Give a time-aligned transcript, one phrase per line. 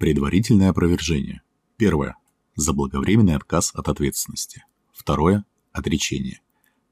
[0.00, 1.42] Предварительное опровержение.
[1.76, 2.16] Первое.
[2.54, 4.64] Заблаговременный отказ от ответственности.
[4.94, 5.44] Второе.
[5.72, 6.40] Отречение.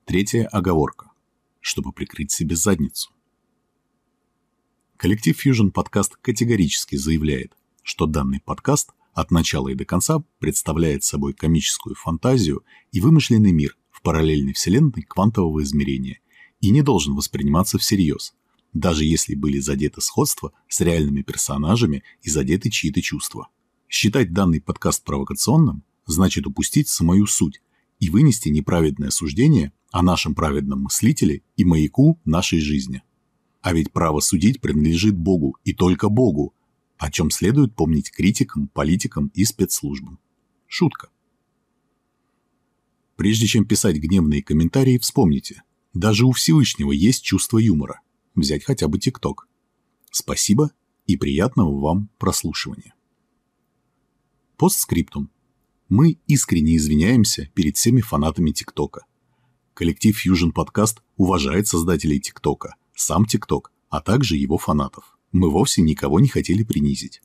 [0.04, 0.46] Третье.
[0.48, 1.10] Оговорка.
[1.60, 3.10] Чтобы прикрыть себе задницу.
[4.98, 11.32] Коллектив Fusion Podcast категорически заявляет, что данный подкаст от начала и до конца представляет собой
[11.32, 12.62] комическую фантазию
[12.92, 16.20] и вымышленный мир в параллельной вселенной квантового измерения
[16.60, 18.34] и не должен восприниматься всерьез,
[18.72, 23.48] даже если были задеты сходства с реальными персонажами и задеты чьи-то чувства.
[23.88, 27.62] Считать данный подкаст провокационным значит упустить самую суть
[28.00, 33.02] и вынести неправедное суждение о нашем праведном мыслителе и маяку нашей жизни.
[33.60, 36.54] А ведь право судить принадлежит Богу и только Богу,
[36.96, 40.18] о чем следует помнить критикам, политикам и спецслужбам.
[40.66, 41.08] Шутка.
[43.16, 48.00] Прежде чем писать гневные комментарии, вспомните, даже у Всевышнего есть чувство юмора.
[48.38, 49.48] Взять хотя бы ТикТок.
[50.12, 50.70] Спасибо
[51.06, 52.94] и приятного вам прослушивания.
[54.56, 55.28] Постскриптум.
[55.88, 59.06] Мы искренне извиняемся перед всеми фанатами ТикТока.
[59.74, 65.18] Коллектив Fusion Podcast уважает создателей ТикТока, сам ТикТок, а также его фанатов.
[65.32, 67.20] Мы вовсе никого не хотели принизить.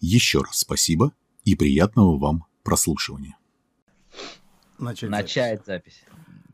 [0.00, 1.12] Еще раз спасибо
[1.44, 3.38] и приятного вам прослушивания.
[4.78, 6.02] Начать, Начать запись.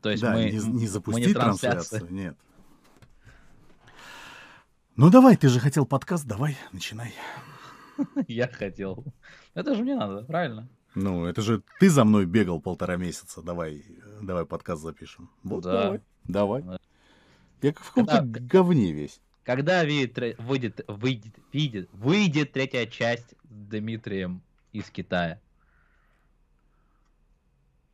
[0.03, 2.37] То есть да, мы не, не запустить не трансляцию, нет.
[4.95, 7.15] Ну давай, ты же хотел подкаст, давай, начинай.
[8.27, 9.03] Я хотел.
[9.55, 10.69] Это же мне надо, правильно?
[10.93, 13.41] Ну, это же ты за мной бегал полтора месяца.
[13.41, 13.83] Давай,
[14.21, 15.31] давай подкаст запишем.
[15.41, 15.99] Вот, да.
[16.25, 16.61] Давай.
[16.61, 16.79] давай.
[17.63, 18.39] Я в каком-то Когда...
[18.39, 19.19] говне весь.
[19.43, 25.41] Когда выйдет, выйдет, выйдет, выйдет, выйдет третья часть с Дмитрием из Китая?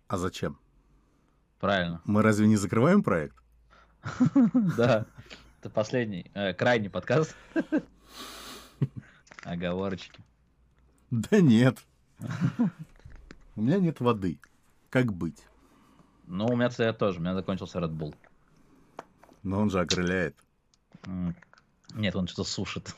[0.10, 0.60] А зачем?
[1.62, 2.02] Правильно.
[2.04, 3.38] Мы разве не закрываем проект?
[4.76, 5.06] Да.
[5.60, 7.36] Это последний, э, крайний подкаст.
[9.44, 10.22] Оговорочки.
[11.12, 11.78] Да нет.
[13.58, 14.40] У меня нет воды.
[14.90, 15.44] Как быть?
[16.28, 17.20] Ну, у меня цвет тоже.
[17.20, 18.16] У меня закончился Red Bull.
[19.44, 20.38] Но он же окрыляет.
[21.94, 22.96] Нет, он что-то сушит.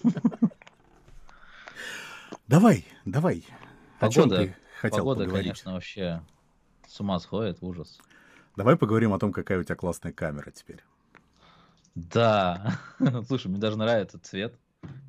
[2.47, 3.43] Давай, давай.
[3.99, 5.47] Погода, О чем ты хотел погода поговорить?
[5.47, 6.21] конечно, вообще
[6.87, 7.99] с ума сходит, ужас.
[8.55, 10.83] Давай поговорим о том, какая у тебя классная камера теперь.
[11.95, 12.77] Да.
[13.27, 14.55] Слушай, мне даже нравится цвет,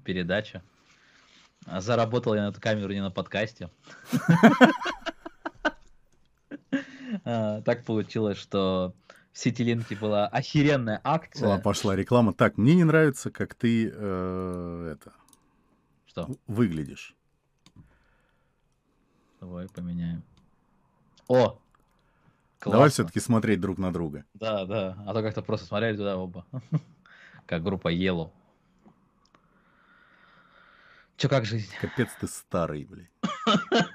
[0.04, 0.62] передача.
[1.66, 3.70] А заработал я на эту камеру не на подкасте.
[7.24, 8.94] А, так получилось, что
[9.32, 11.58] в Ситилинке была охеренная акция.
[11.58, 12.32] Пошла реклама.
[12.32, 15.12] Так, мне не нравится, как ты э, это...
[16.06, 16.30] Что?
[16.46, 17.14] Выглядишь.
[19.40, 20.22] Давай поменяем.
[21.28, 21.58] О!
[22.62, 22.78] Классно.
[22.78, 24.24] Давай все-таки смотреть друг на друга.
[24.34, 24.96] Да, да.
[25.04, 26.46] А то как-то просто смотрели туда оба.
[27.46, 28.30] как группа Yellow.
[31.16, 31.72] Че, как жизнь?
[31.80, 33.08] Капец ты старый, блин.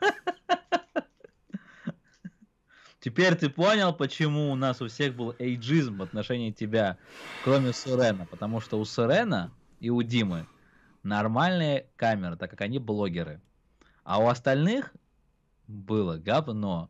[3.00, 6.98] Теперь ты понял, почему у нас у всех был эйджизм в отношении тебя,
[7.46, 8.26] кроме Сурена.
[8.26, 10.46] Потому что у Сурена и у Димы
[11.04, 13.40] нормальные камеры, так как они блогеры.
[14.04, 14.94] А у остальных
[15.68, 16.90] было говно.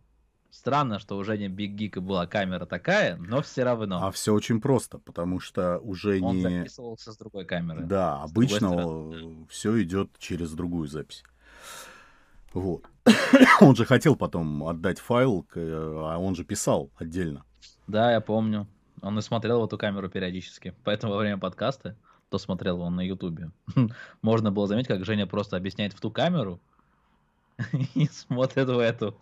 [0.50, 4.06] Странно, что у Жени Биг Гика была камера такая, но все равно.
[4.06, 6.42] А все очень просто, потому что уже Он не...
[6.42, 7.84] записывался с другой камеры.
[7.84, 11.24] Да, обычно все идет через другую запись.
[12.54, 12.86] Вот.
[13.62, 17.44] он же хотел потом отдать файл, а он же писал отдельно.
[17.88, 18.68] Да, я помню.
[19.02, 20.74] Он и смотрел в эту камеру периодически.
[20.84, 21.96] Поэтому во время подкаста,
[22.30, 23.52] то смотрел он на Ютубе,
[24.22, 26.60] можно было заметить, как Женя просто объясняет в ту камеру
[27.96, 29.16] и смотрит в эту,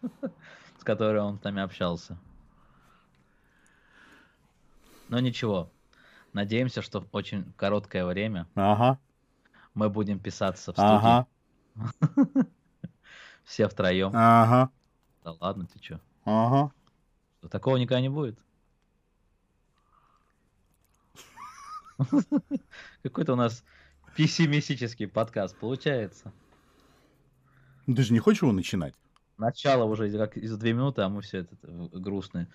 [0.86, 2.18] которой он там общался.
[5.10, 5.70] Но ничего.
[6.34, 9.00] Надеемся, что в очень короткое время ага.
[9.74, 10.88] мы будем писаться в студии.
[10.96, 11.28] Ага.
[13.44, 14.12] Все втроем.
[14.14, 14.70] Ага.
[15.24, 16.00] Да ладно, ты чё?
[16.24, 16.72] Ага.
[17.50, 18.40] Такого никогда не будет?
[23.04, 23.64] Какой-то у нас
[24.16, 26.34] пессимистический подкаст получается.
[27.86, 28.96] Ну, ты же не хочешь его начинать?
[29.38, 32.48] Начало уже как из две минуты, а мы все это грустные.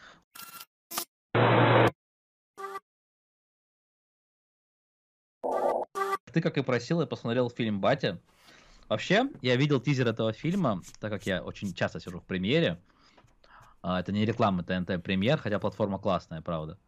[6.32, 8.20] Ты, как и просил, я посмотрел фильм «Батя».
[8.88, 12.80] Вообще, я видел тизер этого фильма, так как я очень часто сижу в премьере.
[13.82, 16.78] А, это не реклама ТНТ премьер, хотя платформа классная, правда.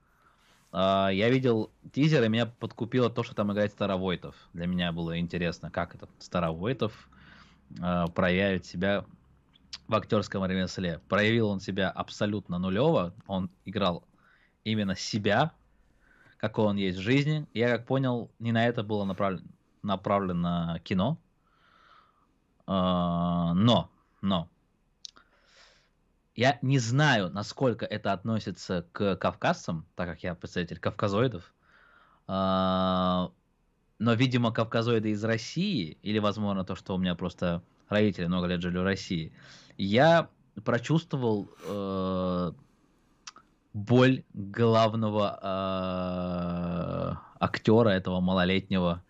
[0.73, 4.35] А, я видел тизер, и меня подкупило то, что там играет Старовойтов.
[4.53, 7.09] Для меня было интересно, как этот Старовойтов
[7.81, 9.05] а, проявит себя
[9.89, 11.01] в актерском ремесле.
[11.09, 13.15] Проявил он себя абсолютно нулево.
[13.27, 14.05] Он играл
[14.65, 15.53] именно себя,
[16.39, 17.47] какой он есть в жизни.
[17.55, 19.49] Я, как понял, не на это было направлено,
[19.83, 21.19] направлено кино.
[22.67, 23.91] А, Но,
[24.21, 24.49] но,
[26.35, 31.53] я не знаю, насколько это относится к кавказцам, так как я представитель кавказоидов.
[32.27, 33.31] А,
[33.99, 38.61] но, видимо, кавказоиды из России, или, возможно, то, что у меня просто родители много лет
[38.61, 39.33] жили в России,
[39.77, 40.29] я
[40.65, 42.53] прочувствовал э,
[43.73, 49.03] боль главного э, актера этого малолетнего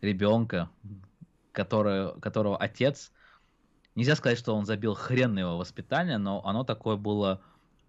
[0.00, 0.70] ребенка,
[1.52, 3.12] который, которого отец
[3.96, 7.40] Нельзя сказать, что он забил хрен на его воспитание, но оно такое было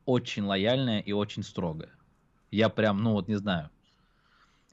[0.05, 1.91] очень лояльное и очень строгое.
[2.49, 3.69] Я прям, ну вот не знаю.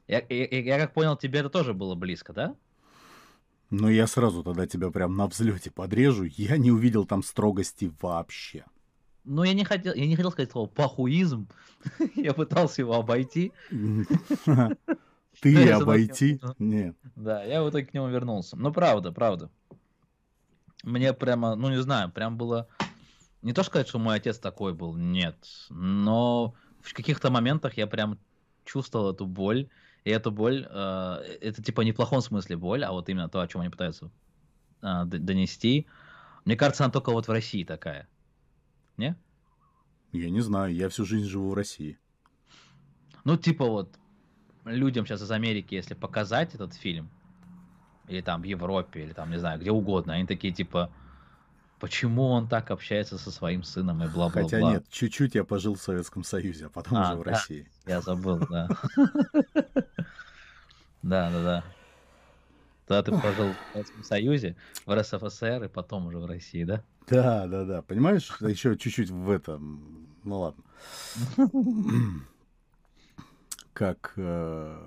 [0.07, 2.55] Я, я, я как понял, тебе это тоже было близко, да?
[3.69, 6.23] Ну, я сразу тогда тебя прям на взлете подрежу.
[6.23, 8.65] Я не увидел там строгости вообще.
[9.23, 11.47] Ну, я не хотел, я не хотел сказать слово пахуизм.
[12.15, 13.51] я пытался его обойти.
[15.41, 16.39] Ты обойти?
[16.59, 16.95] Нет.
[17.15, 18.55] Да, я в итоге к нему вернулся.
[18.55, 19.49] Ну, правда, правда
[20.85, 22.67] мне прямо, ну не знаю, прям было...
[23.41, 25.35] Не то сказать, что мой отец такой был, нет.
[25.69, 28.17] Но в каких-то моментах я прям
[28.63, 29.69] чувствовал эту боль.
[30.05, 33.41] И эту боль, э, это типа не в плохом смысле боль, а вот именно то,
[33.41, 34.11] о чем они пытаются
[34.83, 35.87] э, донести.
[36.45, 38.07] Мне кажется, она только вот в России такая.
[38.97, 39.17] Не?
[40.11, 41.97] Я не знаю, я всю жизнь живу в России.
[43.23, 43.97] Ну, типа вот,
[44.63, 47.09] людям сейчас из Америки, если показать этот фильм,
[48.07, 50.91] или там в Европе, или там, не знаю, где угодно, они такие типа,
[51.79, 54.43] почему он так общается со своим сыном и бла-бла-бла.
[54.43, 57.69] Хотя нет, чуть-чуть я пожил в Советском Союзе, а потом а, уже в да, России.
[57.85, 58.67] Я забыл, да.
[61.01, 61.63] Да, да, да.
[62.87, 64.55] Тогда ты пожил в Советском Союзе,
[64.85, 66.83] в РСФСР и потом уже в России, да?
[67.07, 67.81] Да, да, да.
[67.81, 70.07] Понимаешь, еще чуть-чуть в этом.
[70.23, 70.63] Ну ладно.
[73.73, 74.77] Как э,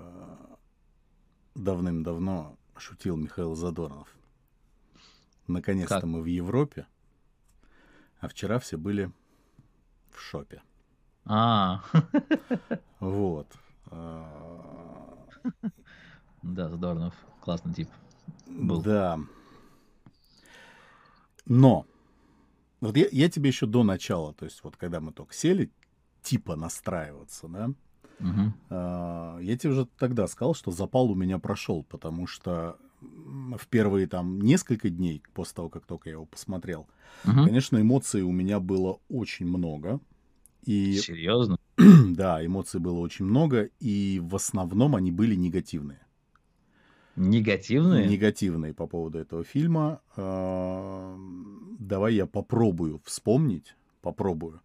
[1.55, 4.07] давным-давно шутил Михаил Задорнов.
[5.49, 6.85] Наконец-то мы в Европе,
[8.19, 9.11] а вчера все были
[10.11, 10.61] в шопе.
[11.25, 11.83] А.
[12.99, 13.47] Вот.
[16.41, 17.13] Да, Задорнов.
[17.41, 17.89] Классный тип.
[18.47, 18.81] Был.
[18.81, 19.19] Да.
[21.45, 21.85] Но,
[22.79, 25.71] вот я, я тебе еще до начала, то есть вот когда мы только сели,
[26.21, 27.71] типа настраиваться, да,
[28.19, 28.53] Угу.
[28.69, 34.41] Я тебе уже тогда сказал, что запал у меня прошел, потому что в первые там
[34.41, 36.87] несколько дней после того, как только я его посмотрел,
[37.25, 37.45] угу.
[37.45, 39.99] конечно, эмоций у меня было очень много.
[40.63, 40.95] И...
[40.97, 41.57] Серьезно?
[41.77, 46.01] да, эмоций было очень много, и в основном они были негативные.
[47.15, 48.07] Негативные?
[48.07, 49.99] Негативные по поводу этого фильма.
[50.15, 54.61] Давай я попробую вспомнить, попробую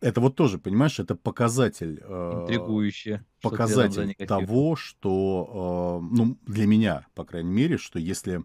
[0.00, 2.00] это вот тоже, понимаешь, это показатель...
[2.02, 3.24] Э, Интригующе.
[3.40, 8.44] Показатель что того, что, э, ну, для меня, по крайней мере, что если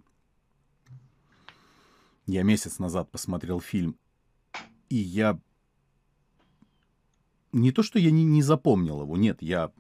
[2.25, 3.97] я месяц назад посмотрел фильм,
[4.89, 5.39] и я...
[7.53, 9.71] Не то, что я не, не запомнил его, нет, я,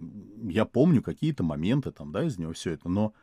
[0.43, 3.13] я помню какие-то моменты там, да, из него все это, но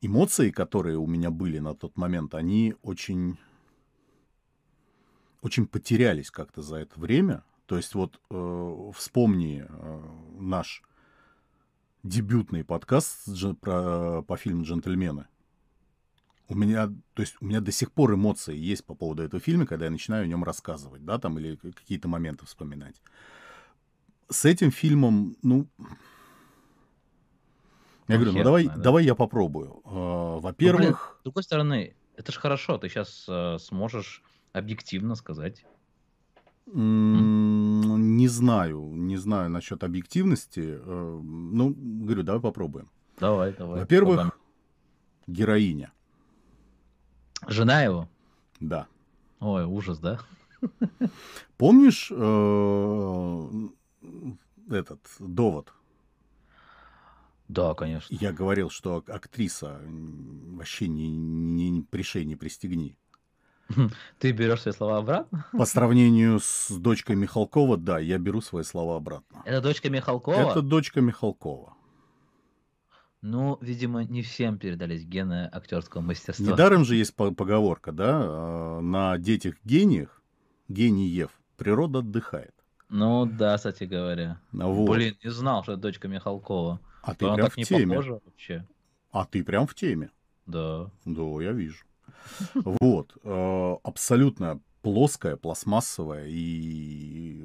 [0.00, 3.38] эмоции, которые у меня были на тот момент, они очень
[5.40, 7.44] очень потерялись как-то за это время.
[7.68, 10.02] То есть вот э, вспомни э,
[10.40, 10.82] наш
[12.02, 13.28] дебютный подкаст
[13.60, 15.26] про, по фильму «Джентльмены».
[16.48, 19.66] У меня, то есть у меня до сих пор эмоции есть по поводу этого фильма,
[19.66, 23.02] когда я начинаю о нем рассказывать, да, там, или какие-то моменты вспоминать.
[24.30, 25.68] С этим фильмом, ну,
[28.08, 28.76] я ну, говорю, ну давай, да.
[28.76, 29.82] давай я попробую.
[29.84, 30.80] Во-первых...
[30.80, 34.22] Ну, блин, с другой стороны, это же хорошо, ты сейчас э, сможешь
[34.54, 35.66] объективно сказать?
[38.18, 40.80] Не знаю, не знаю насчет объективности.
[40.80, 42.90] Э, ну, говорю, давай попробуем.
[43.20, 43.78] Давай, давай.
[43.78, 44.42] Во-первых, попробуем.
[45.28, 45.92] героиня.
[47.46, 48.08] Жена его?
[48.58, 48.88] Да.
[49.38, 50.18] Ой, ужас, да?
[51.58, 53.50] Помнишь э,
[54.68, 55.72] этот довод?
[57.46, 58.12] Да, конечно.
[58.12, 62.96] Я говорил, что актриса вообще не, не пришей, не пристегни.
[64.18, 65.46] Ты берешь свои слова обратно?
[65.52, 69.42] По сравнению с дочкой Михалкова, да, я беру свои слова обратно.
[69.44, 70.50] Это дочка Михалкова?
[70.50, 71.74] Это дочка Михалкова.
[73.20, 76.52] Ну, видимо, не всем передались гены актерского мастерства.
[76.52, 80.22] Недаром же есть поговорка, да, а, на детях-гениях,
[80.68, 82.54] гениев, природа отдыхает.
[82.88, 84.40] Ну да, кстати говоря.
[84.52, 84.90] Вот.
[84.90, 86.80] Блин, не знал, что это дочка Михалкова.
[87.02, 88.00] А ты прям в теме.
[88.00, 88.66] вообще.
[89.10, 90.10] А ты прям в теме.
[90.46, 90.90] Да.
[91.04, 91.84] Да, я вижу.
[92.54, 93.16] Вот.
[93.22, 97.42] Э, абсолютно плоская, пластмассовая и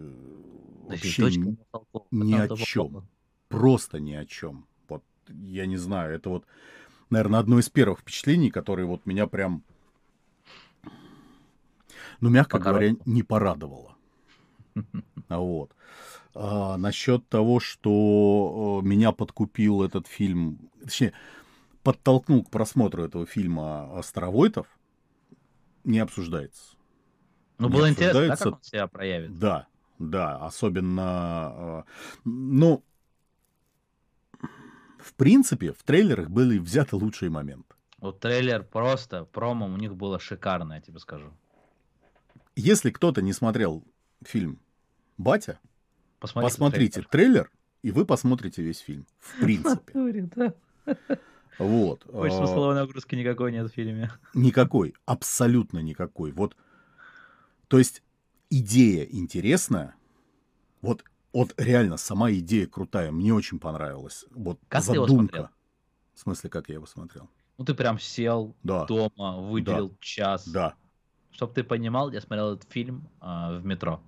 [0.88, 1.58] вообще ни,
[2.12, 3.08] ни о чем.
[3.50, 4.68] Просто ни о чем.
[4.88, 6.46] Вот, я не знаю, это вот,
[7.10, 9.64] наверное, одно из первых впечатлений, которые вот меня прям
[12.20, 13.96] ну, мягко говоря, не порадовало.
[15.30, 15.72] А Вот.
[16.36, 21.14] А, насчет того, что э, меня подкупил этот фильм, точнее,
[21.84, 24.68] подтолкнул к просмотру этого фильма Старовойтов,
[25.84, 26.76] не обсуждается.
[27.58, 28.44] Ну, было интересно, да, обсуждается.
[28.46, 29.38] как он себя проявит.
[29.38, 29.68] Да,
[30.00, 31.92] да, особенно, э,
[32.26, 32.84] ну,
[34.98, 37.76] в принципе, в трейлерах были взяты лучшие моменты.
[38.00, 41.32] Вот трейлер просто, промо у них было шикарно, я тебе скажу.
[42.56, 43.84] Если кто-то не смотрел
[44.24, 44.60] фильм
[45.18, 45.60] «Батя»,
[46.20, 49.06] Посмотрите, посмотрите трейлер, и вы посмотрите весь фильм.
[49.20, 49.92] В принципе.
[49.92, 50.30] трейлер.
[50.36, 50.54] Да.
[51.60, 52.06] Вот.
[52.06, 54.12] Больше А, смысловой нагрузки никакой нет в фильме.
[54.34, 56.32] Никакой, абсолютно никакой.
[56.32, 56.56] Вот,
[57.68, 58.04] то есть
[58.50, 59.96] идея интересная,
[60.82, 64.26] вот, вот реально сама идея крутая, мне очень понравилась.
[64.32, 65.50] Вот Как задумка.
[66.14, 67.30] В смысле, как я его смотрел?
[67.58, 70.48] Ну, ты прям сел Да, дома, выделил час.
[70.48, 70.76] да.
[71.32, 74.00] Чтобы ты понимал, я смотрел этот фильм а, в метро.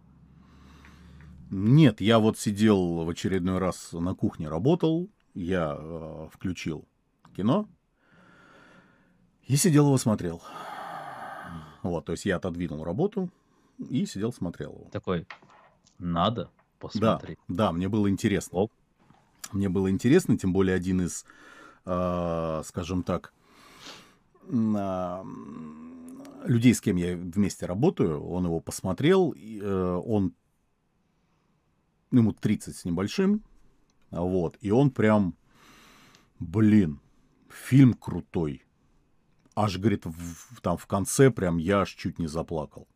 [1.49, 6.87] Нет, я вот сидел в очередной раз на кухне, работал, я э, включил
[7.35, 7.67] кино
[9.43, 10.41] и сидел его смотрел.
[11.83, 13.29] Вот, то есть я отодвинул работу
[13.77, 14.89] и сидел смотрел его.
[14.91, 15.27] Такой,
[15.99, 16.49] надо Да,
[16.79, 17.37] посмотреть.
[17.47, 18.57] да, мне было интересно.
[18.59, 18.71] Оп.
[19.51, 21.25] Мне было интересно, тем более один из,
[21.85, 23.33] э, скажем так,
[24.49, 30.33] м, людей, с кем я вместе работаю, он его посмотрел, и, э, он
[32.11, 33.43] ему 30 с небольшим,
[34.11, 35.35] вот, и он прям,
[36.39, 36.99] блин,
[37.55, 38.61] фильм крутой.
[39.55, 42.87] Аж, говорит, в- там в конце прям я аж чуть не заплакал.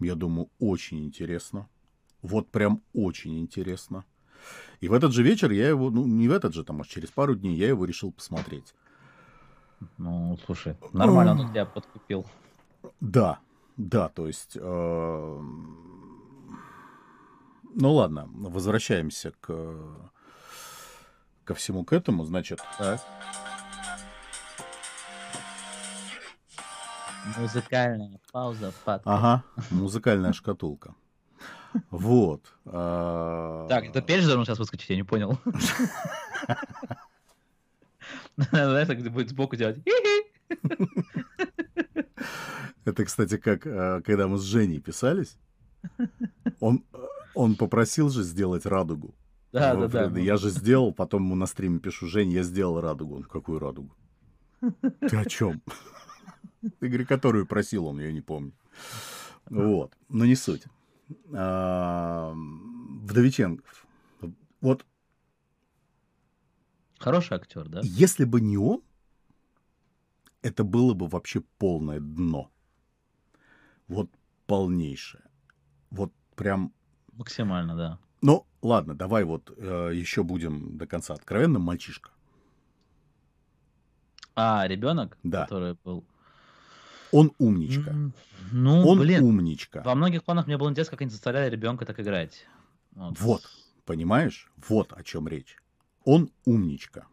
[0.00, 1.68] Я думаю, очень интересно.
[2.22, 4.04] Вот прям очень интересно.
[4.80, 7.10] И в этот же вечер я его, ну, не в этот же, там, аж через
[7.10, 8.74] пару дней я его решил посмотреть.
[9.96, 12.24] Ну, слушай, нормально он тебя подкупил.
[13.00, 13.38] Да,
[13.76, 14.56] да, то есть...
[14.60, 15.40] э,
[17.74, 19.50] Ну ладно, возвращаемся к
[21.48, 23.00] ко всему к этому, значит, Так.
[27.38, 29.00] Музыкальная пауза под.
[29.06, 30.94] ага, музыкальная шкатулка.
[31.90, 32.52] Вот.
[32.66, 35.38] э, Так, это перч должен сейчас выскочить, я не понял.
[38.36, 39.78] Знаешь, так будет сбоку делать.
[42.84, 45.38] Это, кстати, как э, когда мы с Женей писались,
[46.60, 46.84] он,
[47.34, 49.14] он попросил же сделать радугу.
[49.52, 50.20] Да, да, да.
[50.20, 53.16] Я же сделал, потом ему на стриме пишу, Жень, я сделал радугу.
[53.16, 53.94] Он, какую радугу?
[54.60, 55.62] Ты о чем?
[56.80, 58.52] Ты говорю, которую просил он, я не помню.
[59.46, 60.64] Вот, но не суть.
[61.32, 63.86] А, Вдовиченков.
[64.60, 64.84] Вот
[66.98, 67.80] Хороший актер, да?
[67.84, 68.82] если бы не он,
[70.42, 72.50] это было бы вообще полное дно.
[73.86, 74.10] Вот
[74.46, 75.22] полнейшее.
[75.90, 76.72] Вот прям
[77.12, 77.98] Максимально, да.
[78.20, 81.62] Ну, ладно, давай вот э, еще будем до конца откровенным.
[81.62, 82.10] Мальчишка.
[84.34, 85.42] А, ребенок, Да.
[85.44, 86.04] который был.
[87.10, 87.94] Он умничка.
[88.52, 89.82] Ну, Он блин, умничка.
[89.82, 92.46] во многих планах мне было интересно, как они заставляли ребенка так играть.
[92.92, 93.42] Вот,
[93.84, 94.50] понимаешь?
[94.68, 95.56] Вот о чем речь.
[96.04, 97.06] Он умничка.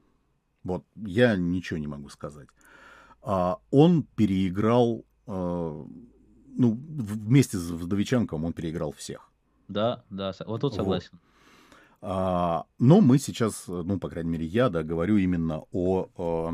[0.64, 2.48] Вот, я ничего не могу сказать.
[3.22, 5.32] А, он переиграл, э,
[6.58, 9.32] ну, вместе с Вдовиченком он переиграл всех.
[9.68, 10.76] Да, да, вот тут Вот.
[10.76, 11.20] согласен.
[12.02, 16.52] А, но мы сейчас, ну, по крайней мере, я, да, говорю именно о, э,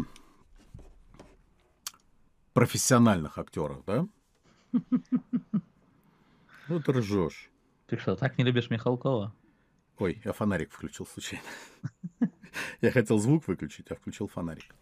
[2.54, 4.08] профессиональных актерах, да?
[6.68, 7.52] Ну, ты ржешь.
[7.88, 9.34] Ты что, так не любишь Михалкова?
[9.98, 11.46] Ой, я фонарик включил случайно.
[12.82, 14.74] Я хотел звук выключить, а включил фонарик.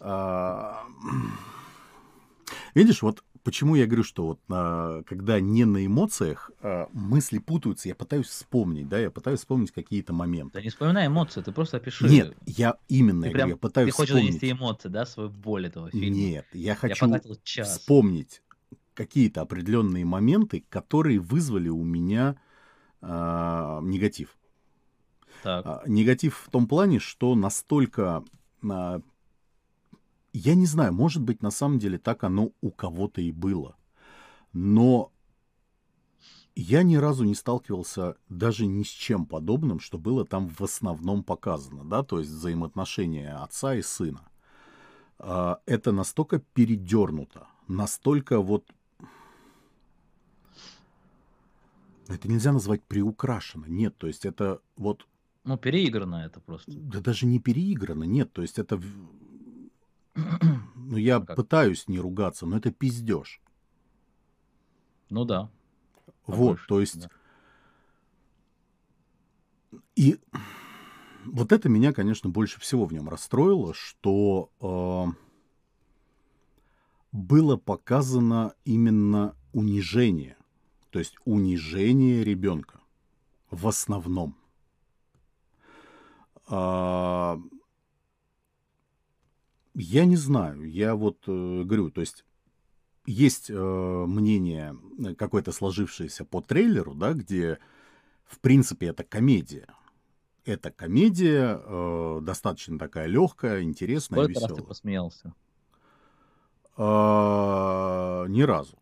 [0.00, 0.84] А,
[2.74, 7.88] Видишь, вот почему я говорю, что вот а, когда не на эмоциях, а, мысли путаются,
[7.88, 10.54] я пытаюсь вспомнить, да, я пытаюсь вспомнить какие-то моменты.
[10.54, 12.06] Да не вспоминай эмоции, ты просто опиши.
[12.08, 14.40] Нет, я именно, ты, я, прям, говорю, я пытаюсь ты хочешь вспомнить.
[14.40, 16.08] донести эмоции, да, свою боль этого фильма.
[16.16, 17.06] Нет, я Я хочу
[17.44, 17.78] час.
[17.78, 18.42] вспомнить
[18.94, 22.36] какие-то определенные моменты, которые вызвали у меня
[23.00, 24.36] а, негатив.
[25.42, 28.22] Так, А, Негатив в том плане, что настолько...
[28.68, 29.00] а,
[30.32, 33.76] Я не знаю, может быть, на самом деле так оно у кого-то и было.
[34.52, 35.12] Но
[36.54, 41.24] я ни разу не сталкивался даже ни с чем подобным, что было там в основном
[41.24, 44.28] показано, да, то есть взаимоотношения отца и сына.
[45.18, 48.70] А, Это настолько передернуто, настолько вот...
[52.08, 55.06] Это нельзя назвать приукрашено, нет, то есть это вот
[55.44, 56.70] ну переиграно это просто.
[56.70, 58.80] да даже не переиграно, нет, то есть это...
[60.14, 61.36] Ну, я Как?
[61.36, 63.40] пытаюсь не ругаться, но это пиздеж.
[65.10, 65.50] Ну да.
[66.26, 67.00] Вот, Побольше, то есть...
[67.00, 67.08] да.
[69.96, 70.18] И
[71.24, 75.12] вот это меня, конечно, больше всего в нем расстроило, что э,
[77.12, 80.36] было показано именно унижение.
[80.90, 82.80] То есть унижение ребенка
[83.50, 84.34] в основном.
[86.48, 87.38] А,
[89.74, 92.24] я не знаю, я вот э, говорю, то есть
[93.06, 93.54] есть э,
[94.06, 97.58] мнение э, какое-то сложившееся по трейлеру, да, где
[98.24, 99.66] в принципе это комедия.
[100.44, 104.68] Это комедия, э, достаточно такая легкая, интересная, Сколько раз ты веселая.
[104.68, 105.34] посмеялся?
[106.76, 108.78] А, ни разу.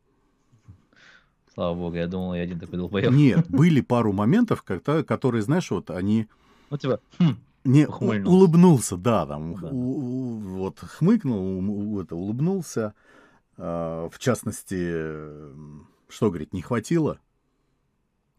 [1.52, 3.10] Слава богу, я думал, я один такой долбоеб.
[3.10, 6.28] Нет, были пару моментов, когда, которые, знаешь, вот они
[6.70, 8.30] Ну, типа, хм, не Ухмыльнулся.
[8.36, 9.68] улыбнулся, да, там Да.
[9.68, 12.94] у- у- вот хмыкнул, у- это улыбнулся.
[13.56, 17.18] А, в частности, м, что говорит, не хватило?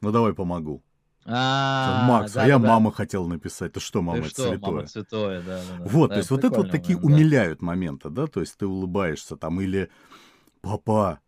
[0.01, 0.81] Ну давай помогу.
[1.25, 3.73] а, Макс, а да, я да, мама хотел написать.
[3.73, 4.59] Ты что, Ты мама, это что, святое?
[4.71, 5.83] мама святое, да, да, да.
[5.85, 7.05] Вот, Да, то есть вот это вот такие да.
[7.05, 9.91] умиляют моменты, да, то есть ты улыбаешься там, или
[10.61, 11.19] папа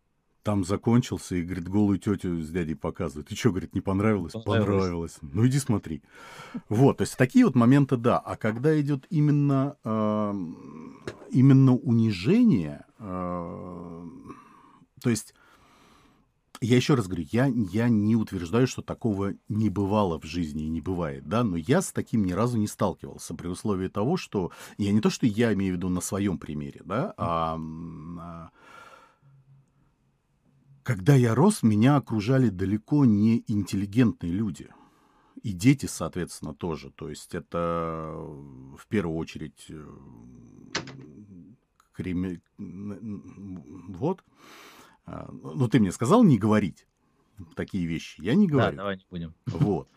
[0.44, 3.28] там закончился, и, говорит, голую тетю с дядей показывает.
[3.28, 4.32] Ты что, говорит, не понравилось?
[4.32, 4.66] Понравилось.
[4.66, 5.18] Понравилось.
[5.22, 6.02] Ну иди смотри.
[6.68, 8.18] Вот, то есть такие вот моменты, да.
[8.18, 14.36] А когда идет именно, эм, именно унижение, эм,
[15.00, 15.34] то есть
[16.60, 20.68] я еще раз говорю, я, я не утверждаю, что такого не бывало в жизни и
[20.68, 24.50] не бывает, да, но я с таким ни разу не сталкивался при условии того, что
[24.78, 27.58] я не то, что я имею в виду на своем примере, да, а,
[28.18, 28.50] а,
[30.84, 34.68] когда я рос, меня окружали далеко не интеллигентные люди.
[35.42, 36.90] И дети, соответственно, тоже.
[36.90, 39.86] То есть это э, в первую очередь э,
[42.58, 44.24] н- вот.
[45.06, 46.86] А, Ну, ты мне сказал не говорить
[47.56, 48.20] такие вещи.
[48.22, 48.76] Я не Да, говорю.
[48.76, 49.34] давай не будем.
[49.46, 49.88] Вот.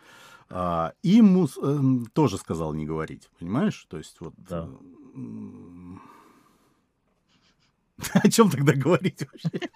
[0.50, 3.86] А, и мус эм, тоже сказал не говорить, понимаешь?
[3.90, 4.34] То есть вот...
[4.38, 4.68] Да.
[5.16, 5.20] э,
[8.14, 9.70] О чем тогда говорить вообще?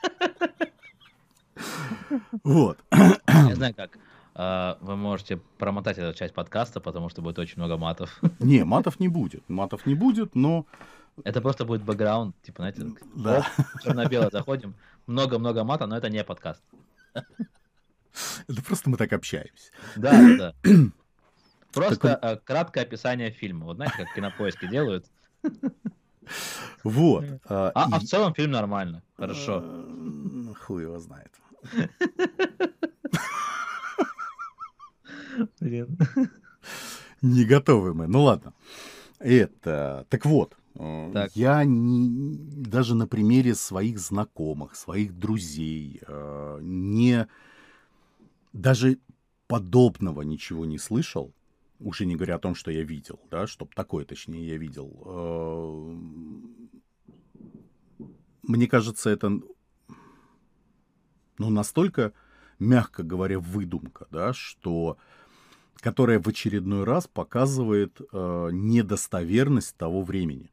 [2.44, 2.78] Вот.
[2.92, 3.98] Я знаю как.
[4.34, 8.20] А, Вы можете промотать эту часть подкаста, потому что будет очень много матов.
[8.40, 9.48] Не, матов не будет.
[9.50, 10.66] Матов не будет, но...
[11.26, 13.46] Это просто будет бэкграунд, типа, знаете, Да.
[13.84, 14.74] черно-бело заходим,
[15.08, 16.64] много-много мата, но это не подкаст.
[18.48, 19.72] Это просто мы так общаемся.
[19.96, 20.54] Да, да, да.
[21.74, 23.66] Так Просто э, краткое описание фильма.
[23.66, 25.06] Вот знаете, как кинопоиски делают.
[26.84, 27.24] Вот.
[27.46, 29.04] а, А, а в целом фильм нормально.
[29.18, 29.62] Хорошо.
[29.64, 31.32] Э, Хуй его знает.
[35.60, 35.98] Блин.
[37.22, 38.08] Не готовы мы.
[38.08, 38.54] Ну ладно.
[39.20, 40.06] Это.
[40.10, 40.58] Так вот.
[40.76, 41.36] э, Так.
[41.36, 47.28] Я не, даже на примере своих знакомых, своих друзей, э, не
[48.54, 48.98] даже
[49.48, 51.34] подобного ничего не слышал.
[51.80, 54.92] Уж и не говоря о том, что я видел, да, чтоб такое, точнее, я видел.
[55.06, 55.96] Э,
[58.44, 59.40] Мне кажется, это,
[61.42, 62.14] ну, настолько,
[62.60, 64.98] мягко говоря, выдумка, да, что
[65.78, 70.52] которая в очередной раз показывает э, недостоверность того времени.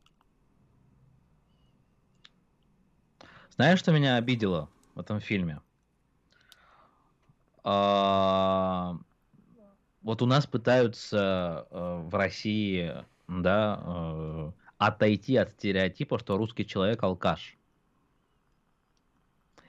[3.55, 5.61] Знаешь, что меня обидело в этом фильме?
[7.63, 8.97] А,
[10.01, 12.95] Вот у нас пытаются э, в России,
[13.27, 17.58] да, э, отойти от стереотипа, что русский человек алкаш.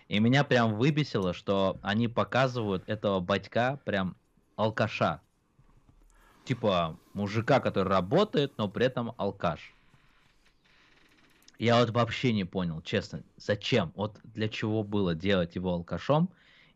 [0.09, 4.17] И меня прям выбесило, что они показывают этого батька прям
[4.55, 5.21] алкаша.
[6.45, 9.75] Типа мужика, который работает, но при этом алкаш.
[11.59, 16.29] Я вот вообще не понял, честно, зачем, вот для чего было делать его алкашом.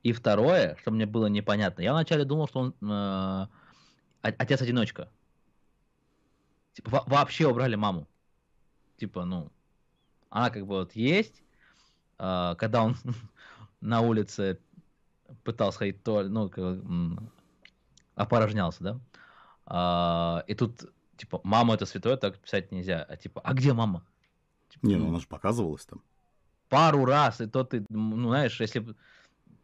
[0.04, 3.48] И второе, что мне было непонятно, я вначале думал, что он э,
[4.22, 5.10] отец-одиночка.
[6.74, 8.08] Типа, во- вообще убрали маму.
[8.98, 9.52] Типа, ну,
[10.30, 11.41] она как бы вот есть,
[12.17, 12.95] когда он
[13.82, 14.60] на улице
[15.43, 17.17] пытался ходить, в туалет, ну,
[18.15, 18.99] опорожнялся, да?
[19.65, 20.86] А, и тут,
[21.17, 23.04] типа, мама это святое, так писать нельзя.
[23.04, 24.04] А типа, а где мама?
[24.69, 26.02] Типа, Не, ну она же показывалась там.
[26.69, 28.95] пару раз, и то ты, ну, знаешь, если бы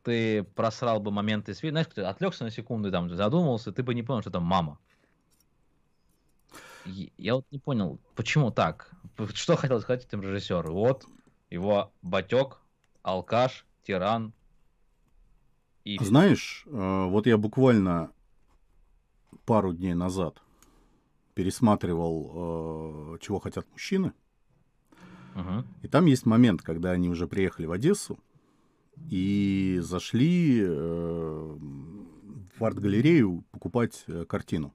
[0.03, 4.03] ты просрал бы моменты света, знаешь, ты отвлекся на секунду, там задумался, ты бы не
[4.03, 4.79] понял, что там мама.
[7.17, 8.89] Я вот не понял, почему так?
[9.33, 10.71] Что хотел сказать этим режиссер?
[10.71, 11.05] Вот
[11.49, 12.59] его батек,
[13.01, 14.33] алкаш, тиран.
[15.83, 18.12] И Знаешь, э, вот я буквально
[19.45, 20.41] пару дней назад
[21.33, 24.13] пересматривал э, «Чего хотят мужчины»,
[25.35, 25.65] Мгм.
[25.83, 28.19] и там есть момент, когда они уже приехали в Одессу,
[29.09, 31.57] и зашли э,
[32.57, 34.73] в арт-галерею покупать картину.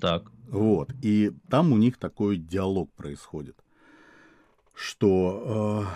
[0.00, 0.30] Так.
[0.48, 0.92] Вот.
[1.02, 3.56] И там у них такой диалог происходит,
[4.76, 5.88] что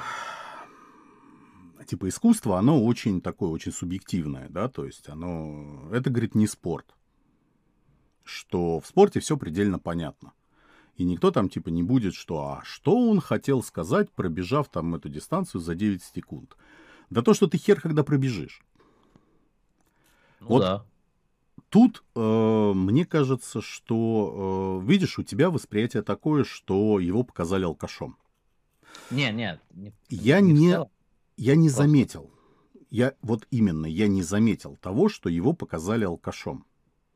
[1.78, 6.46] э, типа искусство, оно очень такое, очень субъективное, да, то есть оно, это, говорит, не
[6.46, 6.96] спорт.
[8.24, 10.32] Что в спорте все предельно понятно.
[10.96, 15.08] И никто там типа не будет, что а что он хотел сказать, пробежав там эту
[15.08, 16.56] дистанцию за 9 секунд.
[17.10, 18.62] Да то, что ты хер когда пробежишь.
[20.40, 20.86] Ну, вот да.
[21.68, 28.16] Тут э, мне кажется, что, э, видишь, у тебя восприятие такое, что его показали алкашом.
[29.10, 29.60] Не, нет.
[29.72, 30.78] Не, я не, не
[31.36, 32.30] я не заметил.
[32.90, 36.66] Я вот именно я не заметил того, что его показали алкашом.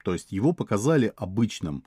[0.05, 1.85] То есть его показали обычным.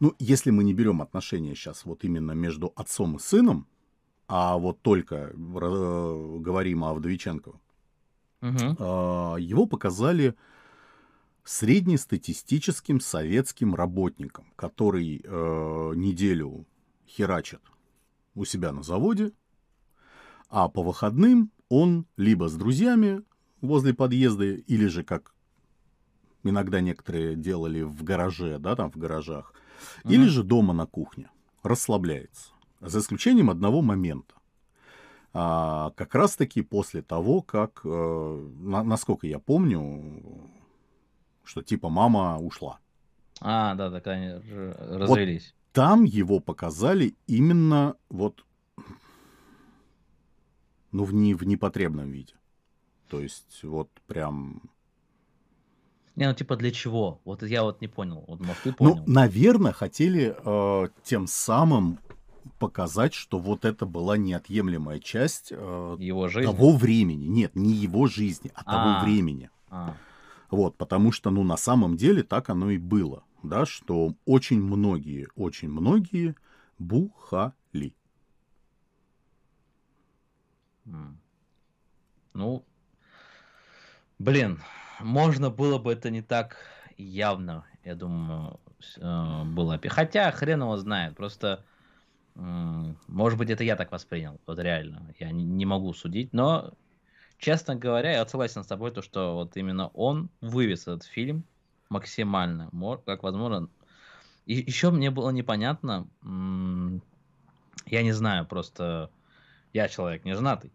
[0.00, 3.66] Ну, если мы не берем отношения сейчас вот именно между отцом и сыном,
[4.28, 7.60] а вот только э, говорим о Вдовиченко, угу.
[8.42, 10.34] э, его показали
[11.44, 16.66] среднестатистическим советским работником, который э, неделю
[17.06, 17.60] херачит
[18.36, 19.32] у себя на заводе,
[20.48, 23.22] а по выходным он либо с друзьями
[23.60, 25.34] возле подъезда, или же, как
[26.44, 29.52] иногда некоторые делали в гараже, да, там в гаражах,
[30.04, 30.12] угу.
[30.12, 31.28] или же дома на кухне,
[31.62, 32.52] расслабляется.
[32.80, 34.34] За исключением одного момента.
[35.32, 40.22] А, как раз-таки после того, как, э, на, насколько я помню,
[41.42, 42.78] что типа мама ушла.
[43.40, 44.28] А, да, так они
[44.78, 45.54] развелись.
[45.76, 48.46] Там его показали именно вот
[50.90, 52.32] ну, в, не, в непотребном виде.
[53.10, 54.62] То есть, вот прям...
[56.14, 57.20] Не, ну типа для чего?
[57.26, 58.24] Вот я вот не понял.
[58.26, 58.96] Вот, может, ты ну, понял.
[58.96, 61.98] Ну, наверное, хотели э, тем самым
[62.58, 66.50] показать, что вот это была неотъемлемая часть э, его жизни?
[66.50, 67.26] того времени.
[67.26, 69.50] Нет, не его жизни, а, а того времени.
[69.68, 69.94] А.
[70.50, 75.28] Вот, потому что, ну, на самом деле так оно и было, да, что очень многие,
[75.36, 76.34] очень многие
[76.78, 77.94] бухали.
[82.32, 82.64] Ну,
[84.18, 84.60] блин,
[85.00, 86.58] можно было бы это не так
[86.96, 88.60] явно, я думаю,
[88.98, 89.80] э, было.
[89.88, 91.64] Хотя хрен его знает, просто,
[92.34, 96.74] может быть, это я так воспринял, вот реально, я не могу судить, но
[97.38, 101.44] честно говоря, я согласен с тобой, то, что вот именно он вывез этот фильм
[101.88, 102.70] максимально,
[103.04, 103.68] как возможно.
[104.46, 106.08] И еще мне было непонятно,
[107.86, 109.10] я не знаю, просто
[109.72, 110.72] я человек не женатый.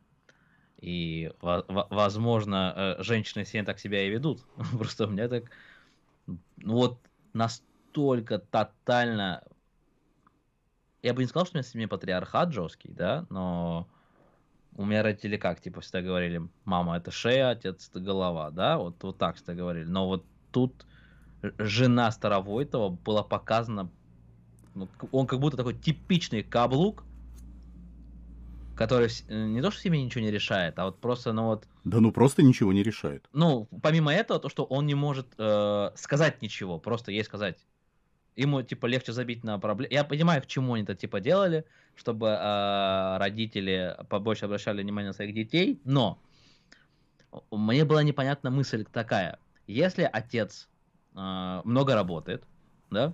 [0.82, 4.44] И, возможно, э, женщины все так себя и ведут.
[4.78, 5.44] Просто у меня так...
[6.26, 7.00] Ну, вот
[7.34, 9.44] настолько тотально...
[11.04, 13.88] Я бы не сказал, что у меня патриархат жесткий, да, но
[14.76, 19.02] у меня родители как, типа, всегда говорили, мама это шея, отец это голова, да, вот,
[19.04, 19.86] вот так всегда говорили.
[19.86, 20.86] Но вот тут
[21.58, 23.90] жена Старовойтова была показана,
[24.74, 27.04] ну, он как будто такой типичный каблук,
[28.76, 31.68] который э, не то, что себе ничего не решает, а вот просто, ну вот...
[31.84, 33.28] Да ну просто ничего не решает.
[33.34, 37.66] Ну, помимо этого, то, что он не может э, сказать ничего, просто ей сказать.
[38.38, 39.94] Ему, типа, легче забить на проблему.
[39.94, 45.14] Я понимаю, к чему они это, типа, делали, чтобы э, родители побольше обращали внимание на
[45.14, 46.20] своих детей, но
[47.52, 49.38] мне была непонятна мысль такая.
[49.68, 50.70] Если отец
[51.14, 52.44] много работает,
[52.90, 53.14] да,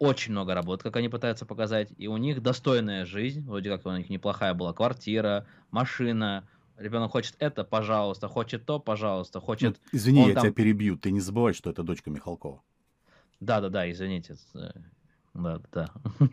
[0.00, 3.90] очень много работает, как они пытаются показать, и у них достойная жизнь, вроде как у
[3.90, 9.78] них неплохая была квартира, машина, ребенок хочет это, пожалуйста, хочет то, пожалуйста, хочет...
[9.92, 10.44] Ну, извини, я там...
[10.44, 12.62] тебя перебью, ты не забывай, что это дочка Михалкова.
[13.40, 14.36] Да-да-да, извините.
[15.34, 15.90] Да, да.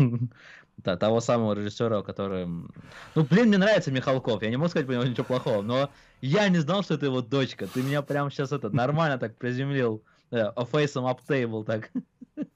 [0.78, 2.46] да, того самого режиссера, который...
[2.46, 5.90] Ну, блин, мне нравится Михалков, я не могу сказать по нему ничего плохого, но
[6.22, 7.68] я не знал, что это его дочка.
[7.68, 10.02] Ты меня прямо сейчас это нормально так приземлил.
[10.32, 11.92] Да, фейсом up table так.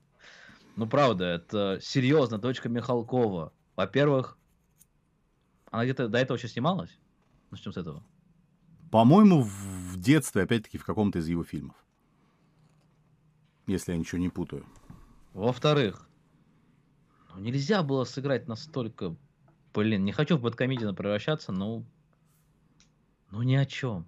[0.75, 3.53] ну, правда, это серьезно, дочка Михалкова.
[3.75, 4.37] Во-первых,
[5.69, 6.99] она где-то до этого еще снималась?
[7.49, 8.03] Начнем с этого.
[8.91, 11.75] По-моему, в детстве, опять-таки, в каком-то из его фильмов
[13.71, 14.65] если я ничего не путаю.
[15.33, 16.07] Во-вторых,
[17.33, 19.15] ну, нельзя было сыграть настолько...
[19.73, 21.83] Блин, не хочу в бэткомедиана превращаться, но...
[23.31, 24.05] Ну, ни о чем.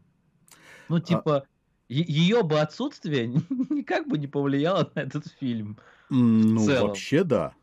[0.90, 1.46] Ну, а типа, а...
[1.90, 3.28] ее бы отсутствие
[3.70, 5.78] никак бы не повлияло на этот фильм.
[6.10, 7.54] Ну, вообще, да.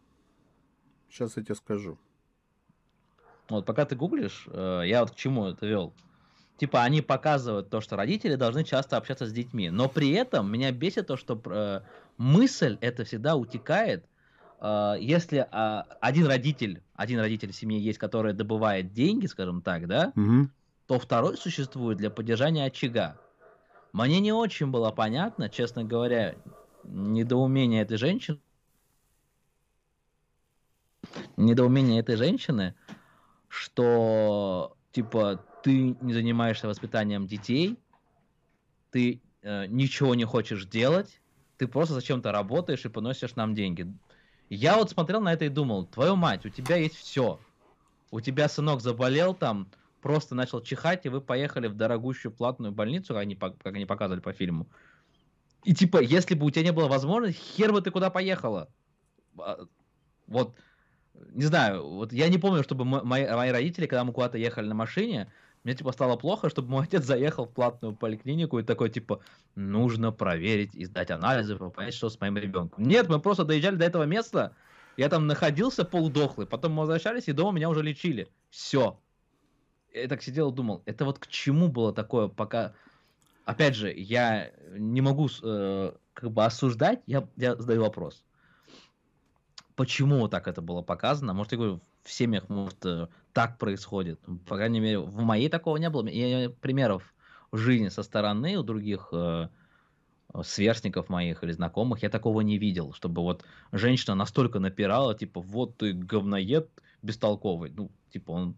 [1.08, 1.98] Сейчас я тебе скажу.
[3.48, 5.92] Вот, пока ты гуглишь, э, я вот к чему это вел
[6.60, 10.70] типа они показывают то, что родители должны часто общаться с детьми, но при этом меня
[10.72, 11.80] бесит то, что э,
[12.18, 14.04] мысль это всегда утекает,
[14.60, 19.88] э, если э, один родитель, один родитель в семье есть, который добывает деньги, скажем так,
[19.88, 20.50] да, угу.
[20.86, 23.16] то второй существует для поддержания очага.
[23.92, 26.36] Мне не очень было понятно, честно говоря,
[26.84, 28.40] недоумение этой женщины,
[31.36, 32.74] недоумение этой женщины,
[33.48, 37.78] что типа ты не занимаешься воспитанием детей,
[38.90, 41.20] ты э, ничего не хочешь делать,
[41.56, 43.92] ты просто зачем-то работаешь и поносишь нам деньги.
[44.48, 47.38] Я вот смотрел на это и думал, твою мать, у тебя есть все.
[48.10, 49.68] У тебя сынок заболел там,
[50.00, 54.20] просто начал чихать, и вы поехали в дорогущую платную больницу, как они, как они показывали
[54.20, 54.66] по фильму.
[55.64, 58.68] И типа, если бы у тебя не было возможности, хер бы ты куда поехала.
[59.38, 59.58] А,
[60.26, 60.54] вот,
[61.32, 64.74] не знаю, вот я не помню, чтобы мои, мои родители, когда мы куда-то ехали на
[64.74, 65.30] машине,
[65.64, 69.20] мне типа стало плохо, чтобы мой отец заехал в платную поликлинику и такой типа
[69.54, 72.82] нужно проверить и сдать анализы, понять, что с моим ребенком.
[72.82, 74.56] Нет, мы просто доезжали до этого места,
[74.96, 78.28] я там находился полудохлый, потом мы возвращались и дома меня уже лечили.
[78.48, 78.98] Все.
[79.92, 82.74] Я так сидел и думал, это вот к чему было такое, пока...
[83.44, 88.24] Опять же, я не могу э, как бы осуждать, я, я задаю вопрос
[89.80, 91.32] почему так это было показано.
[91.32, 94.20] Может, я говорю, в семьях, может, э, так происходит.
[94.46, 96.06] По крайней мере, в моей такого не было.
[96.06, 97.14] Я примеров
[97.50, 99.48] в жизни со стороны у других э,
[100.42, 105.78] сверстников моих или знакомых я такого не видел, чтобы вот женщина настолько напирала, типа, вот
[105.78, 106.68] ты говноед
[107.00, 107.70] бестолковый.
[107.70, 108.56] Ну, типа, он,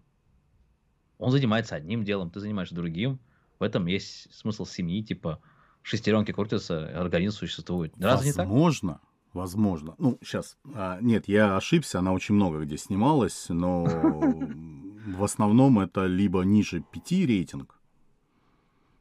[1.23, 3.21] он занимается одним делом, ты занимаешься другим.
[3.59, 5.41] В этом есть смысл семьи, типа,
[5.83, 7.95] шестеренки крутятся, организм существует.
[7.99, 8.47] Разве не так?
[8.47, 9.01] Возможно,
[9.33, 9.95] Возможно.
[9.97, 10.59] Ну, сейчас.
[10.75, 13.85] А, нет, я ошибся, она очень много где снималась, но
[15.07, 17.81] в основном это либо ниже 5 рейтинг,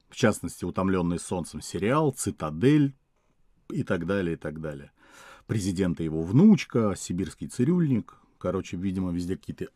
[0.09, 2.95] в частности, «Утомленный солнцем» сериал, «Цитадель»
[3.69, 4.91] и так далее, и так далее.
[5.47, 8.15] Президента его внучка, сибирский цирюльник.
[8.37, 9.67] Короче, видимо, везде какие-то,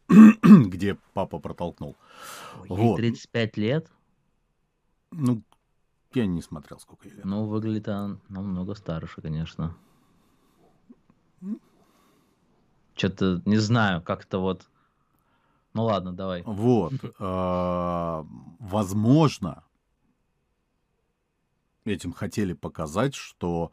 [0.70, 1.96] где папа протолкнул.
[2.62, 2.98] Ой, вот.
[2.98, 3.92] 35 лет?
[5.12, 5.42] Ну,
[6.14, 7.26] я не смотрел, сколько ей лет.
[7.26, 9.76] Ну, выглядит она намного старше, конечно.
[12.96, 14.70] Что-то не знаю, как-то вот.
[15.74, 16.44] Ну ладно, давай.
[16.46, 16.94] Вот.
[17.20, 18.26] А,
[18.60, 19.64] возможно,
[21.84, 23.72] этим хотели показать, что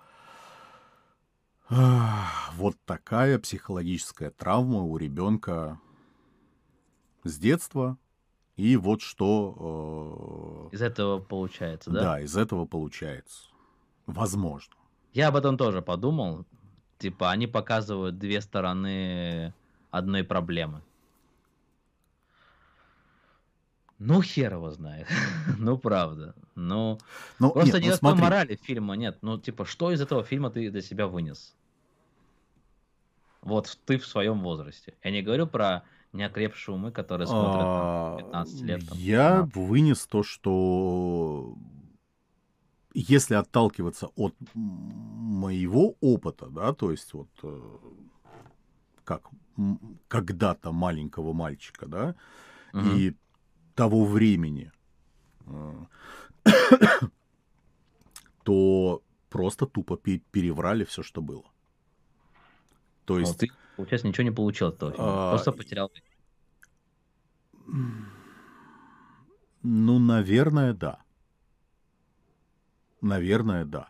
[1.68, 5.80] вот такая психологическая травма у ребенка
[7.24, 7.96] с детства.
[8.56, 10.68] И вот что...
[10.72, 12.00] Из этого получается, да?
[12.00, 13.48] Да, из этого получается.
[14.06, 14.74] Возможно.
[15.12, 16.44] Я об этом тоже подумал.
[16.98, 19.54] Типа, они показывают две стороны
[19.90, 20.82] одной проблемы.
[23.98, 25.06] Ну, хер его знает.
[25.58, 26.34] ну, правда.
[26.54, 26.98] Ну,
[27.38, 29.18] ну просто нет, ну, никакой морали фильма нет.
[29.22, 31.54] Ну, типа, что из этого фильма ты для себя вынес?
[33.42, 34.94] Вот ты в своем возрасте.
[35.02, 38.88] Я не говорю про неокрепшие умы, которые смотрят 15 лет.
[38.88, 41.56] Там, я вынес то, что
[42.94, 47.60] если отталкиваться от моего опыта, да, то есть вот э,
[49.04, 49.28] как
[50.08, 52.14] когда-то маленького мальчика, да,
[52.72, 52.86] угу.
[52.86, 53.14] и
[53.74, 54.72] того времени,
[55.46, 55.84] э,
[58.44, 61.44] то просто тупо переврали все, что было.
[63.04, 63.32] То есть...
[63.32, 65.30] Ну, ты, получается, ничего не получил от этого фильма, а...
[65.32, 65.90] просто потерял.
[69.62, 70.98] Ну, наверное, да.
[73.00, 73.88] Наверное, да.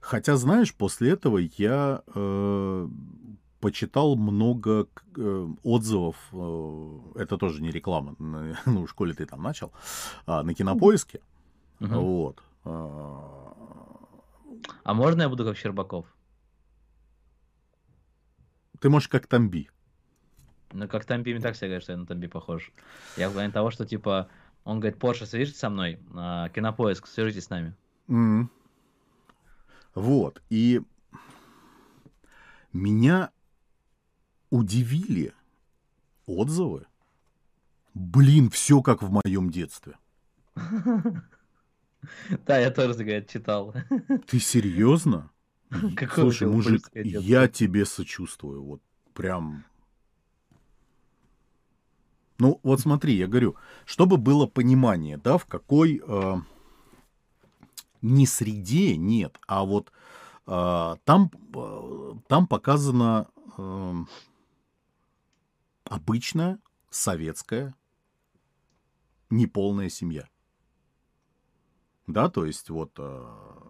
[0.00, 2.88] Хотя, знаешь, после этого я э,
[3.60, 9.72] почитал много э, отзывов, э, это тоже не реклама, ну, в школе ты там начал,
[10.26, 11.20] а, на кинопоиске.
[11.80, 11.94] Угу.
[11.94, 12.42] Вот.
[12.64, 13.54] А...
[14.84, 16.13] а можно я буду как Щербаков?
[18.84, 19.70] Ты можешь как Тамби.
[20.72, 22.70] Ну, как Тамби, мне так все говорят, что я на Тамби похож.
[23.16, 24.28] Я в плане того, что, типа,
[24.62, 27.74] он говорит, Порше, свяжитесь со мной, а, кинопоиск, свяжитесь с нами.
[28.08, 28.48] Mm.
[29.94, 30.42] Вот.
[30.50, 30.82] И
[32.74, 33.30] меня
[34.50, 35.32] удивили
[36.26, 36.84] отзывы.
[37.94, 39.96] Блин, все как в моем детстве.
[42.44, 43.74] Да, я тоже, говорят, читал.
[44.26, 45.30] Ты серьезно?
[46.14, 48.62] Слушай, мужик, я тебе сочувствую.
[48.62, 48.82] Вот
[49.12, 49.64] прям
[52.38, 56.36] ну, вот смотри, я говорю, чтобы было понимание, да, в какой э,
[58.02, 59.92] не среде, нет, а вот
[60.46, 63.94] э, там, э, там показана э,
[65.84, 66.58] обычная
[66.90, 67.74] советская
[69.30, 70.28] неполная семья.
[72.06, 72.92] Да, то есть вот...
[72.98, 73.64] Э,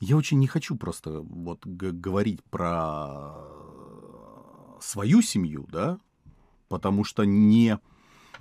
[0.00, 3.34] я очень не хочу просто вот говорить про
[4.80, 5.98] свою семью, да,
[6.68, 7.78] потому что не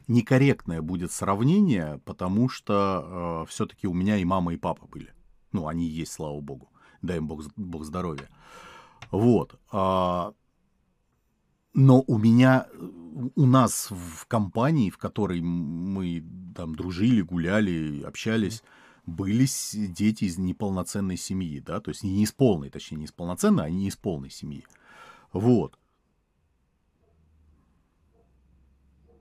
[0.07, 5.13] некорректное будет сравнение, потому что э, все-таки у меня и мама, и папа были.
[5.51, 6.69] Ну, они есть, слава богу.
[7.01, 8.29] Дай им бог, бог здоровья.
[9.11, 9.59] Вот.
[9.71, 10.33] А,
[11.73, 12.67] но у меня,
[13.35, 16.23] у нас в компании, в которой мы
[16.55, 18.63] там дружили, гуляли, общались,
[19.05, 19.45] были
[19.87, 23.69] дети из неполноценной семьи, да, то есть не из полной, точнее, не из полноценной, а
[23.69, 24.65] не из полной семьи.
[25.31, 25.77] Вот.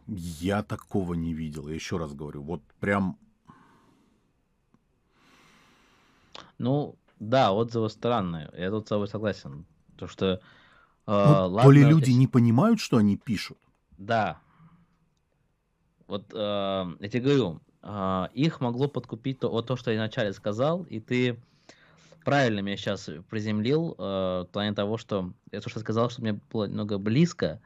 [0.07, 1.69] Я такого не видел.
[1.69, 3.19] Я еще раз говорю, вот прям...
[6.59, 8.51] Ну, да, отзывы странные.
[8.57, 9.67] Я тут с тобой согласен.
[9.97, 10.41] То, что...
[11.07, 13.59] Э, Ну, ладно, то ли люди не понимают, что они пишут.
[13.99, 14.39] Да.
[16.07, 20.33] Вот э, я тебе говорю, э, их могло подкупить то, вот то, что я вначале
[20.33, 21.41] сказал, и ты
[22.25, 24.03] правильно меня сейчас приземлил э,
[24.43, 27.61] в плане того, что я то, что сказал, что мне было немного близко.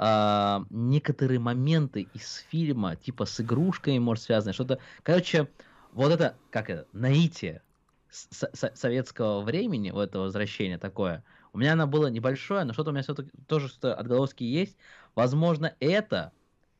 [0.00, 4.78] А, некоторые моменты из фильма, типа с игрушками, может, связаны, что-то...
[5.02, 5.48] Короче,
[5.92, 7.62] вот это, как это, наитие
[8.08, 13.02] советского времени, вот это возвращение такое, у меня оно было небольшое, но что-то у меня
[13.02, 14.76] все-таки тоже что-то отголоски есть.
[15.14, 16.32] Возможно, это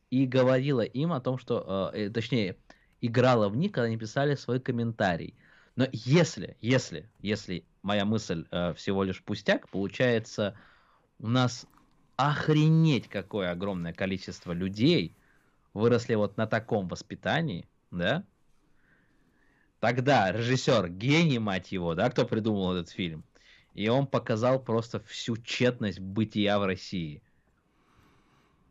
[0.09, 2.57] и говорило им о том, что, э, э, точнее,
[3.01, 5.35] играло в них, когда они писали свой комментарий.
[5.75, 10.57] Но если, если, если моя мысль э, всего лишь пустяк, получается,
[11.19, 11.65] у нас
[12.15, 15.15] охренеть какое огромное количество людей
[15.73, 18.23] выросли вот на таком воспитании, да?
[19.79, 23.23] Тогда режиссер, гений, мать его, да, кто придумал этот фильм,
[23.73, 27.21] и он показал просто всю тщетность бытия в России.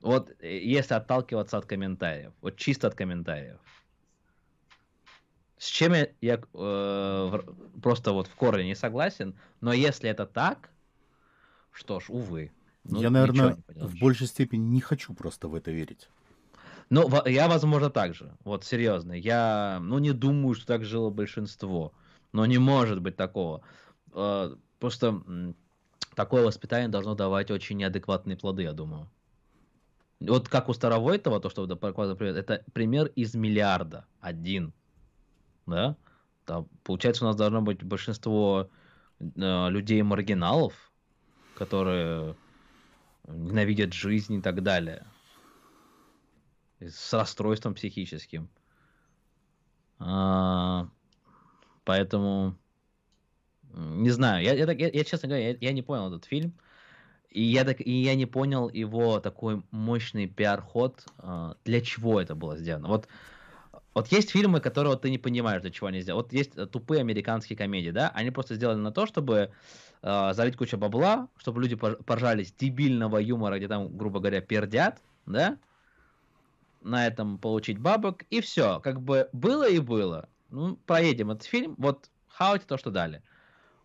[0.00, 3.58] Вот э, если отталкиваться от комментариев, вот чисто от комментариев.
[5.56, 7.40] С чем я, я, э,
[7.82, 10.70] просто вот в корне не согласен, но если это так,
[11.72, 12.52] что ж, увы.
[12.84, 16.08] Ну, Я, наверное, в большей степени не хочу просто в это верить.
[16.90, 18.32] Ну, я, возможно, так же.
[18.44, 19.12] Вот, серьезно.
[19.12, 21.92] Я, ну, не думаю, что так жило большинство.
[22.32, 23.62] Но не может быть такого.
[24.78, 25.22] Просто
[26.14, 29.08] такое воспитание должно давать очень неадекватные плоды, я думаю.
[30.20, 34.06] Вот как у Старовойтова, то, что вы показывали пример, это пример из миллиарда.
[34.20, 34.72] Один.
[35.66, 35.96] Да?
[36.44, 38.68] Там, получается, у нас должно быть большинство
[39.20, 40.74] э, людей-маргиналов,
[41.54, 42.36] которые
[43.28, 45.06] ненавидят жизнь и так далее
[46.80, 48.48] с расстройством психическим.
[49.98, 50.88] А,
[51.84, 52.56] поэтому
[53.78, 56.52] не знаю, я, я, я- я, честно говоря, я, я не понял этот фильм.
[57.30, 62.34] И я, так, и я не понял его такой мощный пиар-ход, а, для чего это
[62.34, 62.88] было сделано.
[62.88, 63.06] Вот,
[63.94, 66.22] вот есть фильмы, которые вот ты не понимаешь, для чего они сделаны.
[66.22, 69.52] Вот есть э, тупые американские комедии, да, они просто сделаны на то, чтобы
[70.02, 75.02] э, залить кучу бабла, чтобы люди пор- поржались дебильного юмора, где там, грубо говоря, пердят,
[75.26, 75.58] да,
[76.80, 78.80] на этом получить бабок, и все.
[78.80, 80.28] Как бы было и было.
[80.50, 83.22] Ну, проедем этот фильм, вот хавайте то, что дали.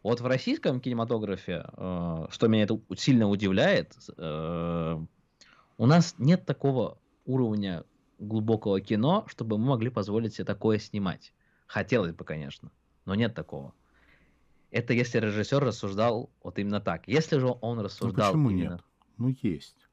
[0.03, 5.05] Вот в российском кинематографе, э, что меня это сильно удивляет, э,
[5.77, 7.85] у нас нет такого уровня
[8.19, 11.33] глубокого кино, чтобы мы могли позволить себе такое снимать.
[11.67, 12.69] Хотелось бы, конечно,
[13.05, 13.73] но нет такого.
[14.71, 17.07] Это если режиссер рассуждал вот именно так.
[17.07, 18.71] Если же он Ну рассуждал почему именно...
[18.71, 18.81] нет?
[19.17, 19.87] Ну есть.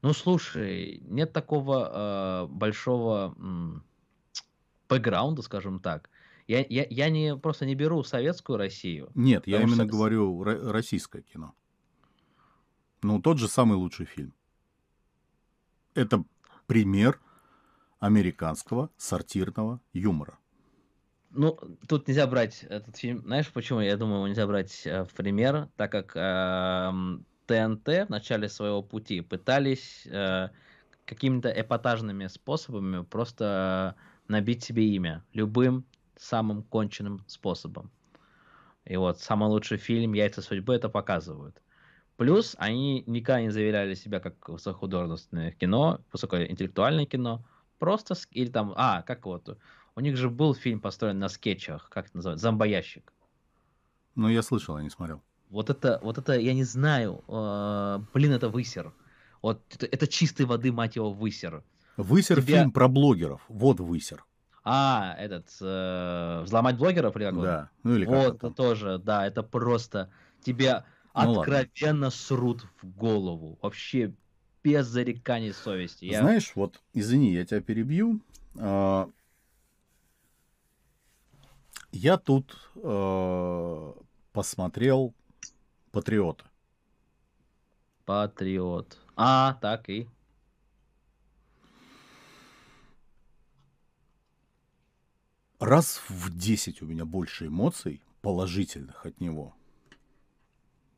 [0.00, 3.82] Ну, слушай, нет такого э, большого м,
[4.88, 6.10] бэкграунда, скажем так.
[6.46, 9.10] Я, я, я не, просто не беру советскую Россию.
[9.14, 11.54] Нет, я что именно это с- говорю ро- российское кино.
[13.02, 14.34] Ну, тот же самый лучший фильм.
[15.94, 16.24] Это
[16.66, 17.20] пример
[18.00, 20.38] американского сортирного юмора.
[21.30, 23.22] Ну, тут нельзя брать этот фильм.
[23.22, 23.80] Знаешь, почему?
[23.80, 28.82] Я думаю, его нельзя брать э, в пример, так как эм, ТНТ в начале своего
[28.82, 30.50] пути пытались э,
[31.04, 33.96] какими-то эпатажными способами просто
[34.28, 35.24] набить себе имя.
[35.32, 35.84] Любым
[36.16, 37.90] самым конченным способом.
[38.84, 41.60] И вот самый лучший фильм «Яйца судьбы» это показывают.
[42.16, 47.44] Плюс они никогда не заверяли себя как высокохудожественное кино, высокоинтеллектуальное кино.
[47.78, 49.58] Просто, или там, а, как вот,
[49.96, 53.12] у них же был фильм построен на скетчах, как это называется, «Зомбоящик».
[54.14, 55.22] Ну, я слышал, я не смотрел.
[55.50, 58.92] Вот это, вот это, я не знаю, э, блин, это высер.
[59.42, 61.62] Вот это, это чистой воды, мать его, высер.
[61.96, 63.42] Высер Тебя- фильм про блогеров.
[63.48, 64.24] Вот высер.
[64.66, 67.34] А, этот, э, взломать блогеров или как?
[67.42, 67.70] Да.
[67.82, 70.10] Ну или как Вот, это тоже, да, это просто
[70.42, 70.84] тебе
[71.14, 71.58] Ну ладно.
[71.58, 73.58] откровенно срут в голову.
[73.60, 74.12] Вообще
[74.62, 76.06] без зареканий совести.
[76.06, 78.20] Я- Знаешь, вот, извини, я тебя перебью.
[78.58, 79.10] А,
[81.92, 83.92] Я тут э,
[84.32, 85.14] посмотрел
[85.92, 86.44] Патриота.
[88.04, 88.98] Патриот.
[89.16, 90.08] А, так и.
[95.64, 99.56] Раз в 10 у меня больше эмоций положительных от него,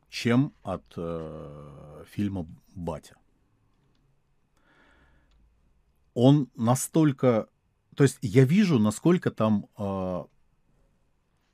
[0.09, 2.45] чем от э, фильма
[2.75, 3.15] Батя.
[6.13, 7.47] Он настолько...
[7.95, 10.25] То есть я вижу, насколько там э,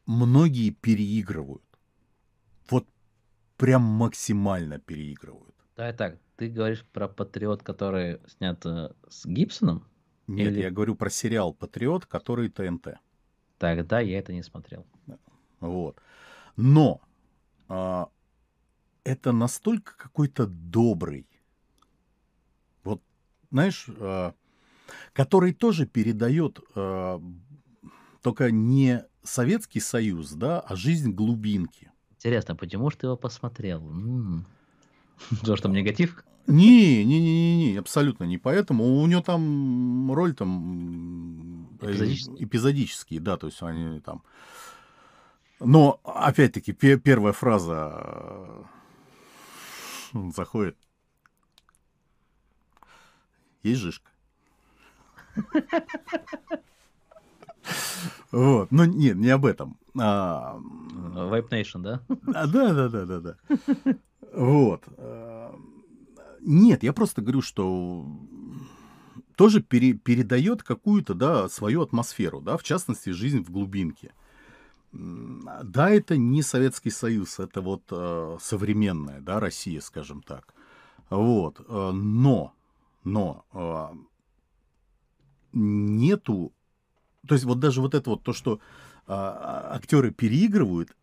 [0.08, 1.64] многие переигрывают.
[2.68, 2.88] Вот
[3.58, 5.56] прям максимально переигрывают.
[5.76, 9.88] Да, так, ты говоришь про Патриот, который снят э, с Гибсоном?
[10.26, 12.98] Нет, Или- я говорю про сериал «Патриот», который ТНТ.
[13.64, 14.86] Тогда я это не смотрел.
[15.62, 15.96] Вот.
[16.58, 17.00] Но
[17.70, 18.10] а,
[19.06, 21.26] это настолько какой-то добрый,
[22.84, 23.02] вот,
[23.52, 24.34] знаешь, а,
[25.14, 27.22] который тоже передает а,
[28.22, 31.90] только не Советский Союз, да, а жизнь глубинки.
[32.12, 33.80] Интересно, почему же ты его посмотрел?
[33.90, 34.46] М.
[35.46, 36.26] То, что негатив?
[36.48, 39.02] Не, не, не, не, не, абсолютно не поэтому.
[39.02, 41.94] У него там роль там э,
[42.40, 44.24] эпизодические, да, то есть они там.
[45.60, 48.66] Но опять-таки пе- первая фраза
[50.14, 50.78] э, заходит.
[53.64, 54.12] Есть жишка.
[58.32, 59.78] Вот, ну нет, не об этом.
[59.98, 62.02] А, Vape Nation, да?
[62.34, 63.38] а, да, да, да, да, да.
[64.34, 64.84] Вот.
[66.44, 68.06] Э, Нет, я просто говорю, что
[69.36, 74.14] тоже пере- передает какую-то, да, свою атмосферу, да, в частности, жизнь в глубинке.
[74.92, 80.54] Да, это не Советский Союз, это вот э, современная, да, Россия, скажем так.
[81.10, 81.60] Вот.
[81.68, 82.54] э, Но,
[83.04, 83.96] но э,
[85.54, 86.54] нету,
[87.28, 88.60] то есть вот даже вот это вот то, что
[89.08, 90.96] а, актеры переигрывают,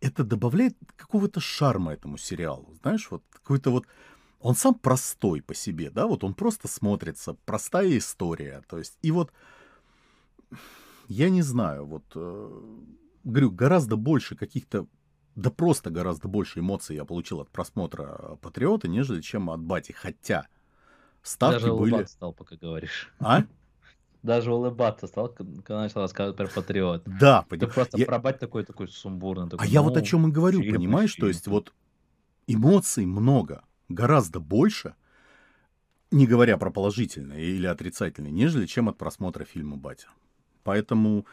[0.00, 2.74] это добавляет какого-то шарма этому сериалу.
[2.82, 3.86] Знаешь, вот какой-то вот...
[4.40, 8.62] Он сам простой по себе, да, вот он просто смотрится, простая история.
[8.68, 9.32] То есть, и вот,
[11.08, 12.60] я не знаю, вот, э,
[13.24, 14.86] говорю, гораздо больше каких-то,
[15.34, 19.92] да просто гораздо больше эмоций я получил от просмотра «Патриота», нежели чем от «Бати».
[19.92, 20.46] Хотя
[21.22, 21.92] ставки Даже были...
[21.92, 23.12] улыбаться стал, пока говоришь.
[23.18, 23.44] А?
[24.22, 27.04] Даже улыбаться стал, когда начал рассказывать про Патриот.
[27.06, 29.46] Да, Ты поним- просто я- про бать такой, такой сумбурный.
[29.46, 31.14] А такой, я вот о ну, чем и говорю, понимаешь?
[31.14, 31.72] То есть вот
[32.46, 34.94] эмоций много, гораздо больше,
[36.10, 40.08] не говоря про положительные или отрицательные, нежели чем от просмотра фильма «Батя».
[40.62, 41.26] Поэтому,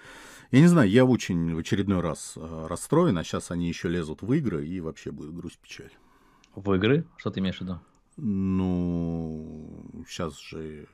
[0.52, 4.22] я не знаю, я очень в очередной раз э, расстроен, а сейчас они еще лезут
[4.22, 5.92] в игры, и вообще будет грусть-печаль.
[6.54, 7.06] В игры?
[7.18, 7.80] Что ты имеешь в виду?
[8.18, 10.88] Ну, сейчас же...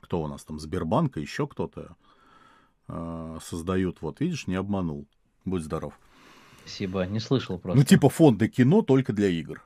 [0.00, 0.58] Кто у нас там?
[0.58, 1.96] Сбербанк еще кто-то
[2.88, 4.02] э, создают.
[4.02, 5.06] Вот, видишь, не обманул.
[5.44, 5.96] Будь здоров.
[6.62, 7.78] Спасибо, не слышал просто.
[7.78, 9.62] Ну, типа фонды кино только для игр.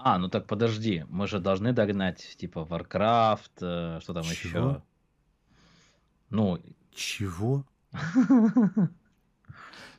[0.00, 4.30] А, ну так подожди, мы же должны догнать, типа, Warcraft, э, что там Чего?
[4.30, 4.82] еще?
[6.30, 6.60] Ну,
[6.94, 7.64] Чего?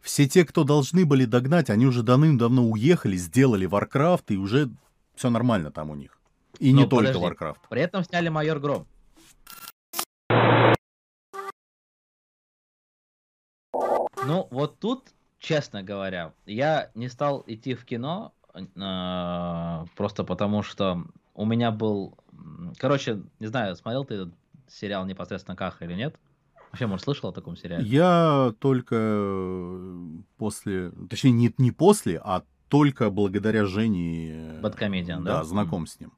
[0.02, 4.70] Все те, кто должны были догнать, они уже давным-давно уехали, сделали Warcraft, и уже
[5.16, 6.18] все нормально там у них.
[6.60, 7.36] И не Но только подожди.
[7.36, 7.58] Warcraft.
[7.70, 8.88] при этом сняли Майор Гром.
[14.26, 18.34] Ну, вот тут, честно говоря, я не стал идти в кино,
[18.76, 21.03] э, просто потому что
[21.34, 22.18] у меня был...
[22.78, 24.34] Короче, не знаю, смотрел ты этот
[24.68, 26.16] сериал непосредственно Каха или нет?
[26.72, 27.84] Вообще, может, слышал о таком сериале?
[27.86, 30.07] Я только э,
[30.38, 35.43] после, точнее, не, не после, а только благодаря Жене, э, Бэдкомедиан, да, да?
[35.43, 36.14] знаком с ним.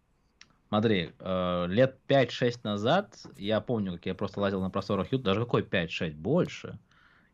[0.67, 5.41] Смотри, э, лет 5-6 назад, я помню, как я просто лазил на просторах YouTube, даже
[5.41, 6.79] какой 5-6, больше.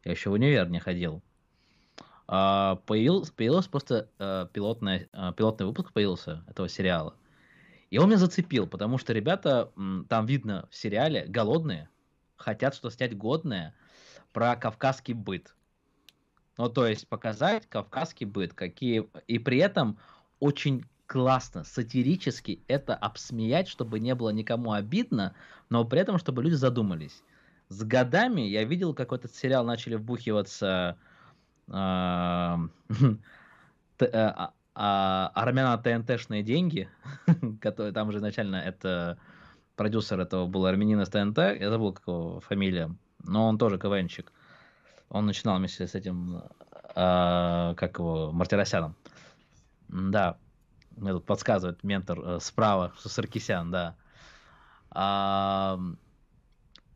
[0.04, 1.22] Я еще в универ не ходил.
[2.28, 7.16] А, появился, появился просто э, пилотный, э, пилотный выпуск появился этого сериала.
[7.90, 9.72] И он меня зацепил, потому что ребята,
[10.10, 11.90] там видно в сериале, голодные,
[12.36, 13.74] хотят что снять годное
[14.34, 15.56] про кавказский быт.
[16.58, 19.08] Ну, то есть показать кавказский быт, какие...
[19.28, 19.98] И при этом
[20.42, 25.34] очень классно, сатирически это обсмеять, чтобы не было никому обидно,
[25.70, 27.24] но при этом, чтобы люди задумались.
[27.70, 30.98] С годами я видел, как этот сериал начали вбухиваться
[31.70, 32.60] а,
[33.98, 36.90] т- э, а- а, армяно ТНТшные деньги,
[37.62, 39.18] которые там же изначально это
[39.76, 44.32] продюсер этого был армянин из ТНТ, я забыл, как его фамилия, но он тоже КВНчик.
[45.10, 46.44] Он начинал вместе с этим,
[46.96, 48.96] а, как его, Мартиросяном.
[49.88, 50.38] Да,
[50.98, 53.96] мне тут подсказывает ментор э, справа, что Саркисян, да.
[54.90, 55.80] А,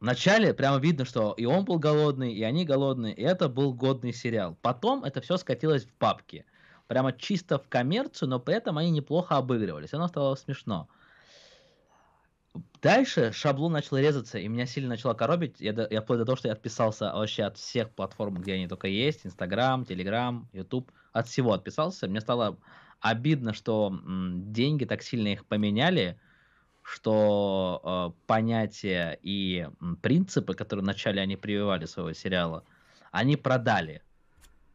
[0.02, 4.12] Вначале прямо видно, что и он был голодный, и они голодные, и это был годный
[4.14, 4.58] сериал.
[4.62, 6.46] Потом это все скатилось в папки.
[6.88, 9.94] прямо чисто в коммерцию, но при этом они неплохо обыгрывались.
[9.94, 10.90] Оно стало смешно.
[12.82, 15.60] Дальше шаблон начал резаться, и меня сильно начало коробить.
[15.60, 18.88] Я, я вплоть до того, что я отписался вообще от всех платформ, где они только
[18.88, 19.26] есть.
[19.26, 20.92] Инстаграм, Телеграм, Ютуб.
[21.14, 22.08] От всего отписался.
[22.08, 22.60] Мне стало
[23.00, 26.20] обидно, что м, деньги так сильно их поменяли,
[26.84, 29.68] что э, понятия и
[30.02, 32.64] принципы, которые вначале они прививали своего сериала,
[33.12, 34.02] они продали.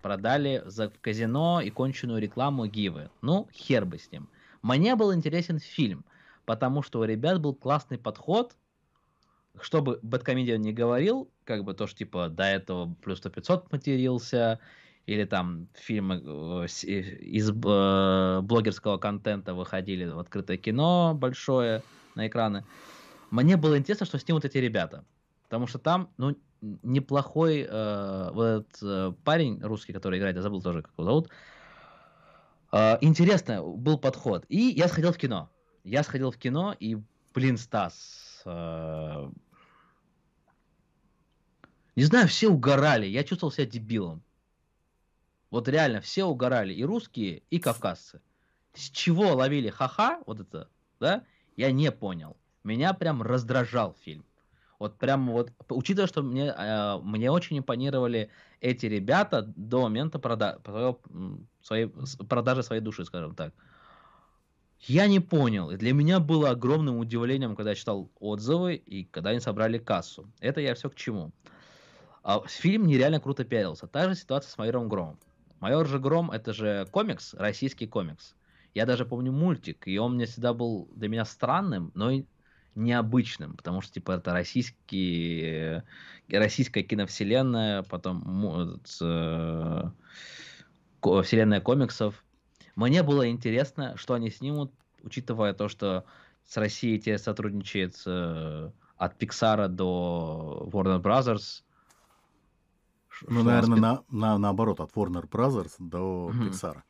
[0.03, 3.11] Продали за казино и конченую рекламу Гивы.
[3.23, 4.29] Ну, хер бы с ним.
[4.63, 6.05] Мне был интересен фильм–
[6.47, 8.57] потому что у ребят был классный подход,
[9.61, 14.61] чтобы Бэткомедиан не говорил, как бы то, что типа до этого плюс 100 500 матерился,
[15.07, 21.83] или там фильмы э, из э, блогерского контента выходили в открытое кино большое
[22.17, 22.65] на экраны.
[23.31, 25.05] Мне было интересно, что снимут эти ребята.
[25.45, 26.37] Потому что там, ну,
[26.83, 31.29] неплохой э, вот этот э, парень русский, который играет, я забыл тоже, как его зовут.
[32.73, 34.45] Э, интересно был подход.
[34.49, 35.51] И я сходил в кино.
[35.85, 36.99] Я сходил в кино, и,
[37.33, 39.31] блин, Стас, э...
[41.95, 44.25] не знаю, все угорали, я чувствовал себя дебилом.
[45.57, 48.21] Вот реально, все угорали, и русские, и кавказцы.
[48.75, 50.69] С чего ловили ха-ха, вот это,
[51.01, 51.25] да,
[51.57, 52.37] я не понял.
[52.63, 54.27] Меня прям раздражал фильм.
[54.79, 58.29] Вот прям вот, учитывая, что мне, э, мне очень импонировали
[58.61, 60.59] эти ребята до момента прода
[61.63, 61.87] своей,
[62.29, 63.55] продажи своей души, скажем так.
[64.81, 65.71] Я не понял.
[65.71, 70.31] И для меня было огромным удивлением, когда я читал отзывы и когда они собрали кассу.
[70.39, 71.33] Это я все к чему.
[72.23, 73.87] А фильм нереально круто пиарился.
[73.87, 75.19] Та же ситуация с Майором Громом.
[75.61, 78.35] Майор же Гром это же комикс, российский комикс.
[78.75, 82.25] Я даже помню мультик, и он мне всегда был для меня странным, но и
[82.75, 85.83] необычным, потому что типа это российский,
[86.29, 89.91] российская киновселенная, потом э,
[91.01, 92.23] вселенная комиксов,
[92.77, 96.05] мне было интересно, что они снимут, учитывая то, что
[96.45, 101.63] с Россией те сотрудничает э, от Pixar до Warner Brothers.
[103.23, 106.49] Ну, наверное, на, на, наоборот, от Warner Brothers до mm-hmm.
[106.49, 106.83] Pixar.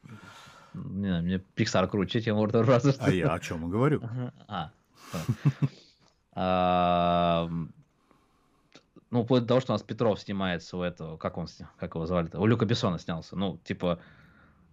[0.75, 2.97] Не знаю, мне Pixar круче, чем Warner Brothers.
[3.01, 4.03] А я о чем и говорю.
[4.49, 4.71] А,
[9.11, 11.49] ну, вплоть до того, что у нас Петров снимается у этого, как он,
[11.79, 13.37] как его звали У Люка Бессона снялся.
[13.37, 14.01] Ну, типа,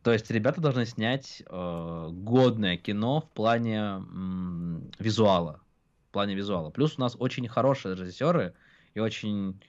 [0.03, 5.61] то есть ребята должны снять э, годное кино в плане м, визуала.
[6.09, 6.69] В плане визуала.
[6.69, 8.53] Плюс у нас очень хорошие режиссеры
[8.93, 9.61] и очень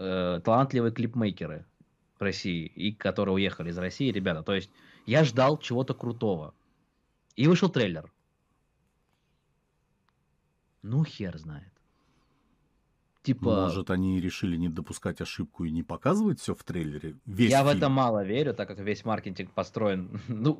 [0.00, 1.64] э, талантливые клипмейкеры
[2.18, 4.42] в России, и которые уехали из России, ребята.
[4.42, 4.70] То есть
[5.06, 6.54] я ждал чего-то крутого.
[7.36, 8.10] И вышел трейлер.
[10.82, 11.70] Ну, хер знает.
[13.22, 13.66] Типа...
[13.66, 17.16] Может, они решили не допускать ошибку и не показывать все в трейлере?
[17.26, 17.72] Весь Я фильм?
[17.72, 20.20] в это мало верю, так как весь маркетинг построен.
[20.28, 20.54] Ну,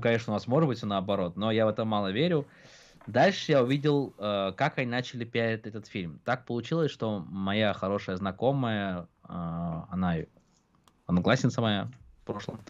[0.00, 2.46] конечно, у нас может быть все наоборот, но я в это мало верю.
[3.06, 6.20] Дальше я увидел, э, как они начали пиарить этот фильм.
[6.24, 10.16] Так получилось, что моя хорошая знакомая, э, она
[11.06, 11.90] одноклассница моя
[12.22, 12.60] в прошлом,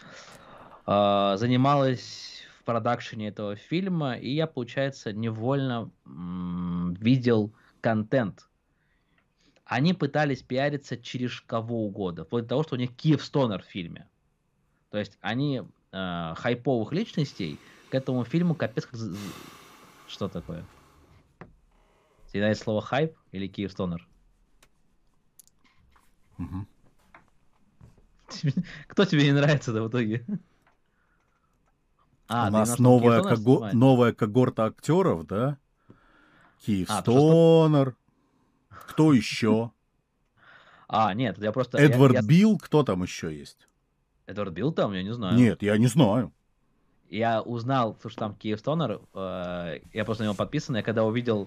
[0.87, 8.49] э, занималась в продакшене этого фильма, и я, получается, невольно видел контент
[9.65, 13.67] они пытались пиариться через кого угодно, вплоть до того, что у них Киев Стонер в
[13.67, 14.07] фильме.
[14.91, 17.59] То есть они хайповых личностей
[17.89, 19.01] к этому фильму капец как...
[20.13, 20.63] Что такое?
[22.31, 24.07] Тебе слово хайп или Киев Стонер?
[26.39, 26.67] Угу.
[28.89, 30.23] Кто тебе не нравится-то в итоге?
[32.29, 33.71] А, У нас новая, кого...
[33.73, 35.57] новая когорта актеров, да?
[36.61, 37.97] Киев а, Стонер.
[38.69, 39.73] Кто еще?
[40.89, 41.79] А, нет, я просто...
[41.79, 43.67] Эдвард я, Билл, кто там еще есть?
[44.27, 45.39] Эдвард Билл там, я не знаю.
[45.39, 46.35] Нет, я не знаю.
[47.13, 51.47] Я узнал, что там Киев Стонер, э, я просто на него подписан, я когда увидел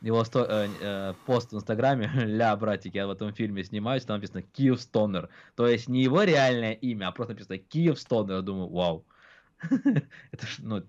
[0.00, 4.16] его сто, э, э, пост в Инстаграме, ля, братик, я в этом фильме снимаюсь, там
[4.16, 5.28] написано Киев Стонер.
[5.54, 8.36] То есть не его реальное имя, а просто написано Киев Стонер.
[8.36, 9.04] Я думаю, вау.
[10.32, 10.82] Это ж, ну,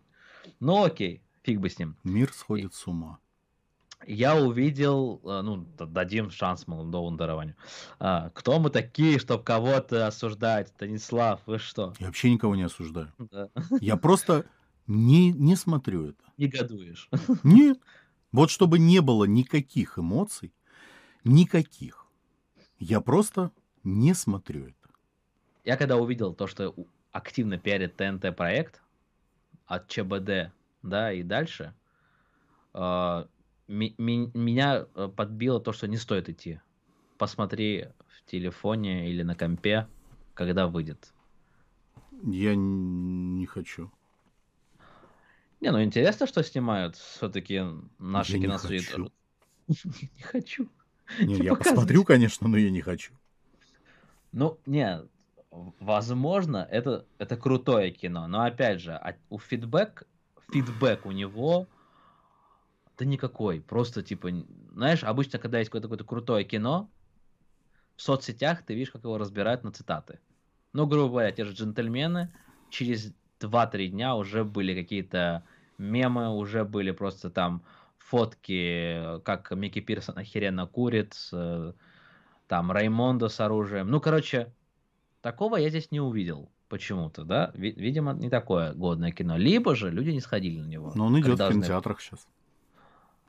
[0.59, 1.95] ну окей, фиг бы с ним.
[2.03, 3.19] Мир сходит с ума
[4.05, 7.55] я увидел, э, ну, дадим шанс молодому дарованию.
[7.99, 10.69] А, кто мы такие, чтобы кого-то осуждать?
[10.69, 11.93] Станислав, вы что?
[11.99, 13.11] Я вообще никого не осуждаю.
[13.17, 13.49] Да.
[13.81, 14.45] Я просто
[14.87, 16.23] не, не смотрю это.
[16.37, 17.09] Негодуешь.
[17.43, 17.79] Нет.
[18.31, 20.53] Вот чтобы не было никаких эмоций,
[21.23, 22.05] никаких.
[22.77, 23.51] Я просто
[23.83, 24.75] не смотрю это.
[25.65, 26.73] Я когда увидел то, что
[27.11, 28.81] активно пиарит ТНТ проект
[29.65, 30.51] от ЧБД,
[30.83, 31.73] да, и дальше,
[32.73, 33.27] а,
[33.69, 36.59] меня э, подбило то, что не стоит идти.
[37.17, 39.87] Посмотри в телефоне или на компе,
[40.33, 41.13] когда выйдет.
[42.23, 43.91] Я не хочу.
[45.61, 47.61] Не, ну интересно, что снимают все-таки
[47.99, 49.11] наши Я не киностудии.
[49.67, 50.67] Не хочу.
[51.19, 53.13] Не, я посмотрю, конечно, но я не хочу.
[54.31, 55.01] Ну, не,
[55.51, 60.07] возможно, это, это крутое кино, но опять же, а у фидбэк,
[60.51, 61.67] фидбэк у него,
[62.99, 64.29] да никакой, просто типа,
[64.73, 66.91] знаешь, обычно, когда есть какое-то, какое-то крутое кино,
[67.95, 70.19] в соцсетях ты видишь, как его разбирают на цитаты.
[70.73, 72.33] Ну, грубо говоря, те же джентльмены
[72.69, 75.43] через 2-3 дня уже были какие-то
[75.77, 77.63] мемы, уже были просто там
[77.97, 81.75] фотки, как Микки Пирсон охеренно курит, с,
[82.47, 83.87] там Раймондо с оружием.
[83.89, 84.53] Ну, короче,
[85.21, 87.51] такого я здесь не увидел почему-то, да?
[87.53, 89.37] Ви- видимо, не такое годное кино.
[89.37, 90.91] Либо же люди не сходили на него.
[90.95, 92.27] Но он идет в кинотеатрах сейчас.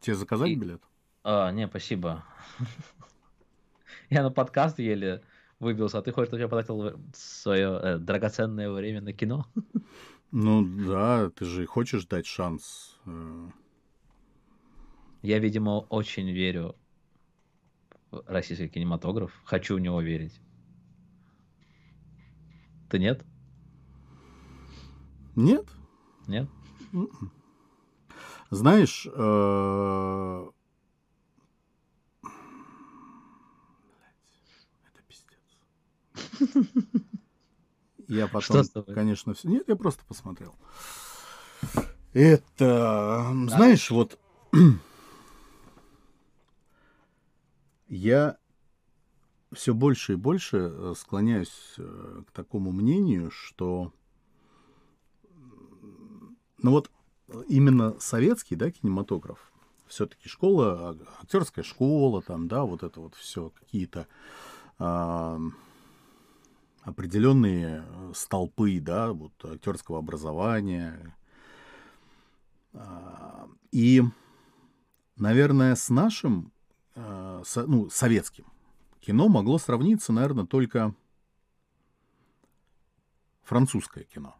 [0.00, 0.82] Тебе заказать И- билет?
[1.22, 2.24] А, не, спасибо.
[4.10, 5.22] Я на подкаст еле
[5.58, 9.46] выбился, а ты хочешь, чтобы я потратил свое драгоценное время на кино?
[10.32, 12.96] Ну да, ты же хочешь дать шанс.
[13.04, 13.48] э,
[15.22, 16.76] Я, видимо, очень верю
[18.12, 19.32] в российский кинематограф.
[19.44, 20.40] Хочу в него верить.
[22.90, 23.24] Ты нет?
[25.34, 25.66] Нет?
[26.28, 26.48] Нет?
[26.92, 27.32] М-м.
[28.50, 30.48] Знаешь, э,
[34.84, 35.38] это пиздец.
[38.08, 39.48] Я потом, конечно, все.
[39.48, 40.56] Нет, я просто посмотрел.
[42.12, 44.18] Это, знаешь, вот
[47.86, 48.36] я
[49.52, 53.92] все больше и больше э, склоняюсь э, к такому мнению, что
[56.58, 56.90] ну вот
[57.48, 59.52] именно советский, да, кинематограф,
[59.86, 64.06] все-таки школа, а- актерская школа, там, да, вот это вот все какие-то
[64.78, 65.38] а,
[66.82, 71.16] определенные э, столпы, да, вот актерского образования.
[72.72, 74.02] А, И,
[75.16, 76.52] наверное, с нашим,
[76.94, 78.46] э, со- ну, советским
[79.00, 80.94] кино могло сравниться, наверное, только
[83.42, 84.36] французское кино.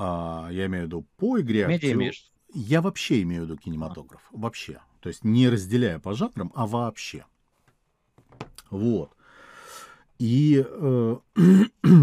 [0.00, 2.30] А, я имею в виду по игре Медиа имеешь?
[2.54, 4.22] Я вообще имею в виду кинематограф.
[4.30, 4.80] Вообще.
[5.00, 7.26] То есть не разделяя по жанрам, а вообще.
[8.70, 9.12] Вот.
[10.20, 11.16] И э,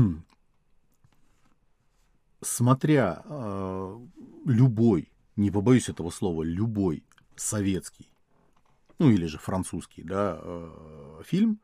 [2.42, 4.00] смотря э,
[4.46, 7.06] любой, не побоюсь этого слова, любой
[7.38, 8.10] советский,
[9.00, 11.62] ну или же французский, да, э, фильм,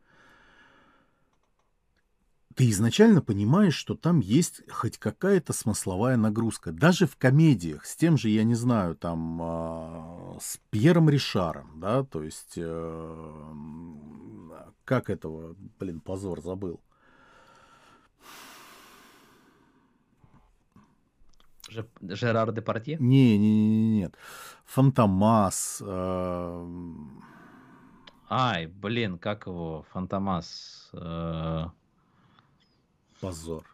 [2.56, 6.72] ты изначально понимаешь, что там есть хоть какая-то смысловая нагрузка.
[6.72, 12.04] Даже в комедиях с тем же, я не знаю, там, а, с Пьером Ришаром, да,
[12.04, 13.54] то есть, э,
[14.86, 16.80] как этого, блин, позор, забыл.
[21.70, 22.98] Же- Жерар Депардье?
[23.00, 24.16] Не, не, не, не, нет.
[24.66, 26.68] Фантомас, э,
[28.30, 29.86] Ай, блин, как его?
[29.92, 30.90] Фантомас.
[30.94, 31.66] э,
[33.22, 33.66] позор.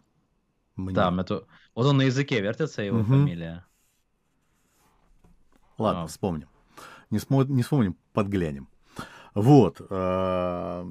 [0.76, 0.94] Мне.
[0.96, 1.46] Там, это...
[1.76, 3.06] Вот он на языке вертится, его Мгм.
[3.08, 3.66] фамилия.
[5.78, 6.08] Ладно, А.
[6.08, 6.50] вспомним.
[7.10, 8.68] Не, смо- не вспомним, подглянем.
[9.34, 9.82] Вот.
[9.90, 10.86] э,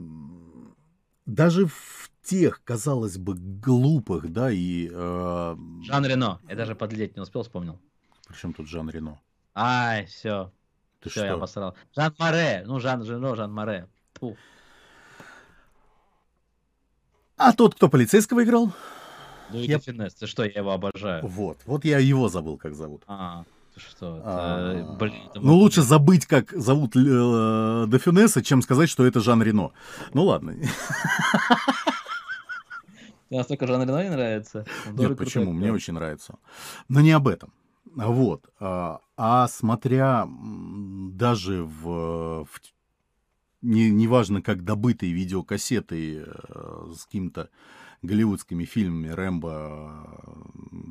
[1.26, 4.88] Даже в тех, казалось бы, глупых, да, и...
[4.92, 6.40] э, Жан Рено.
[6.48, 7.78] Я даже подлететь не успел, вспомнил.
[8.28, 9.20] Причем тут Жан Рено?
[9.54, 10.52] Ай, все.
[11.00, 11.40] Ты Все, я что?
[11.40, 11.76] посрал.
[11.96, 12.62] Жан Море.
[12.66, 13.88] Ну, Жан Рено, Жан Море.
[14.14, 14.36] Фу.
[17.36, 18.72] А тот, кто полицейского играл?
[19.50, 20.14] Луи Я- де Финес.
[20.14, 21.26] Ты что, я его обожаю.
[21.26, 21.58] Вот.
[21.66, 23.02] Вот я его забыл, как зовут.
[23.06, 24.20] А, ты что?
[24.24, 29.06] А, это, блин, это Ну, лучше забыть, как зовут э, Де Фюнеса, чем сказать, что
[29.06, 29.70] это Жан Рено.
[30.14, 30.54] Ну, ладно.
[33.28, 34.64] Тебе настолько Жан Рено не нравится?
[34.92, 35.52] Нет, почему?
[35.52, 36.36] Мне очень нравится.
[36.88, 37.52] Но не об этом.
[37.98, 38.44] А Вот.
[38.60, 42.60] А, а смотря даже в, в
[43.62, 47.50] не, неважно, как добытые видеокассеты э, с какими-то
[48.02, 50.06] голливудскими фильмами Рэмбо,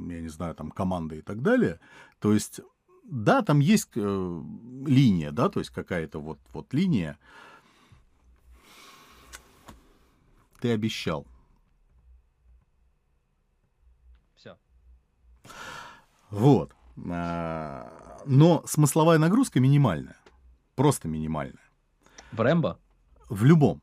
[0.09, 1.79] э, я не знаю, там, команда и так далее,
[2.19, 2.61] то есть,
[3.03, 4.41] да, там есть э,
[4.85, 7.17] линия, да, то есть какая-то вот, вот линия.
[10.59, 11.27] Ты обещал.
[14.35, 14.57] Всё.
[16.31, 16.75] Вот.
[17.09, 20.17] А, Но смысловая нагрузка минимальная.
[20.75, 21.64] Просто минимальная.
[22.35, 22.77] В Рэмбо?
[23.29, 23.81] В любом.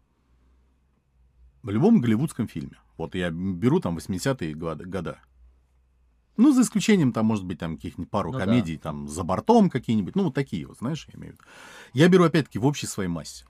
[1.62, 2.78] В любом голливудском фильме.
[2.98, 4.84] Вот я беру там 80-е годы.
[4.84, 5.18] года.
[6.36, 8.44] Ну, за исключением, там, может быть, там каких-нибудь пару Ну да.
[8.44, 10.16] комедий, там, за бортом какие-нибудь.
[10.16, 11.44] Ну, вот такие вот, знаешь, я имею в виду.
[11.92, 13.44] Я беру, опять-таки, в общей своей массе.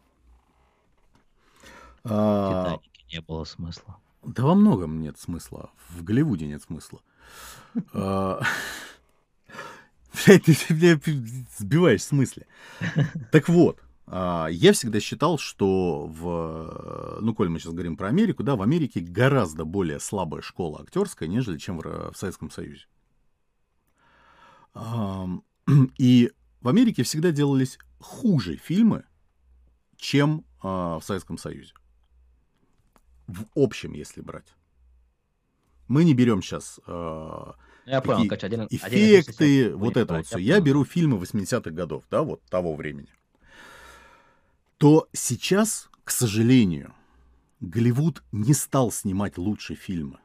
[2.04, 3.96] В А, Титанике не было смысла.
[4.24, 5.70] Да во многом нет смысла.
[5.88, 7.00] В Голливуде нет смысла.
[7.92, 8.40] А,
[10.26, 11.00] блядь, ты меня
[11.58, 12.46] сбиваешь в смысле.
[13.30, 18.56] Так вот, я всегда считал, что в, ну, коль мы сейчас говорим про Америку, да,
[18.56, 22.86] в Америке гораздо более слабая школа актерская, нежели чем в, в Советском Союзе.
[25.98, 29.04] И в Америке всегда делались хуже фильмы,
[29.96, 31.74] чем а, в Советском Союзе.
[33.26, 34.54] В общем, если брать.
[35.88, 37.52] Мы не берем сейчас э,
[37.86, 40.38] Я понял, Катя, один, эффекты, один вот это вот все.
[40.38, 43.08] Я беру фильмы 80-х годов, да, вот того времени.
[44.82, 46.92] То сейчас, к сожалению,
[47.60, 50.18] Голливуд не стал снимать лучше фильмы.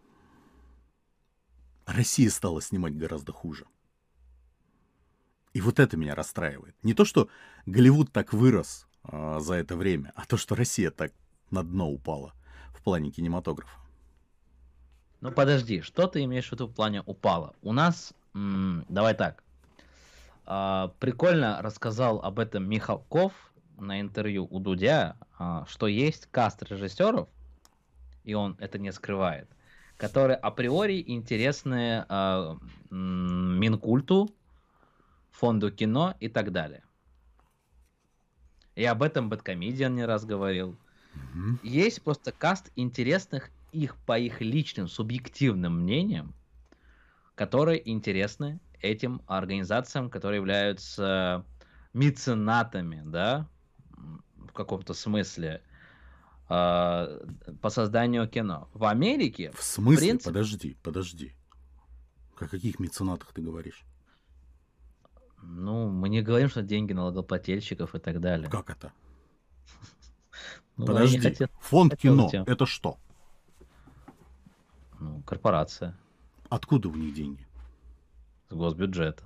[1.86, 3.68] Россия стала снимать гораздо хуже.
[5.54, 6.76] И вот это меня расстраивает.
[6.82, 7.30] Не то, что
[7.68, 11.14] Голливуд так вырос э, за это время, а то, что Россия так
[11.52, 12.34] на дно упала
[12.74, 13.80] в плане кинематографа.
[15.22, 17.54] Ну подожди, что ты имеешь в виду в плане упала?
[17.62, 19.44] У нас, м- давай так,
[20.48, 23.47] а, прикольно рассказал об этом Михалков
[23.78, 27.30] на интервью у Дудя, а, что есть каст режиссеров,
[28.24, 29.50] и он это не скрывает,
[29.98, 32.58] которые априори интересны а,
[32.90, 34.30] Минкульту,
[35.32, 36.84] фонду кино и так далее.
[38.76, 40.78] И об этом Бэткомедиан не раз говорил.
[41.16, 41.60] Mm-hmm.
[41.64, 46.36] Есть просто каст интересных их по их личным субъективным мнениям,
[47.36, 51.44] которые интересны этим организациям, которые являются
[51.94, 53.48] меценатами, да,
[53.98, 55.62] в каком-то смысле,
[56.50, 57.26] э,
[57.62, 58.70] по созданию кино.
[58.74, 59.52] В Америке...
[59.56, 59.98] В смысле?
[59.98, 60.30] В принципе...
[60.30, 61.34] Подожди, подожди.
[62.40, 63.84] О каких меценатах ты говоришь?
[65.42, 68.50] Ну, мы не говорим, что деньги налогоплательщиков и так далее.
[68.50, 68.92] Как это?
[70.80, 73.00] Ну, Подожди, фонд кино, это что?
[75.00, 75.98] Ну, корпорация.
[76.50, 77.48] Откуда у них деньги?
[78.50, 79.24] С госбюджета.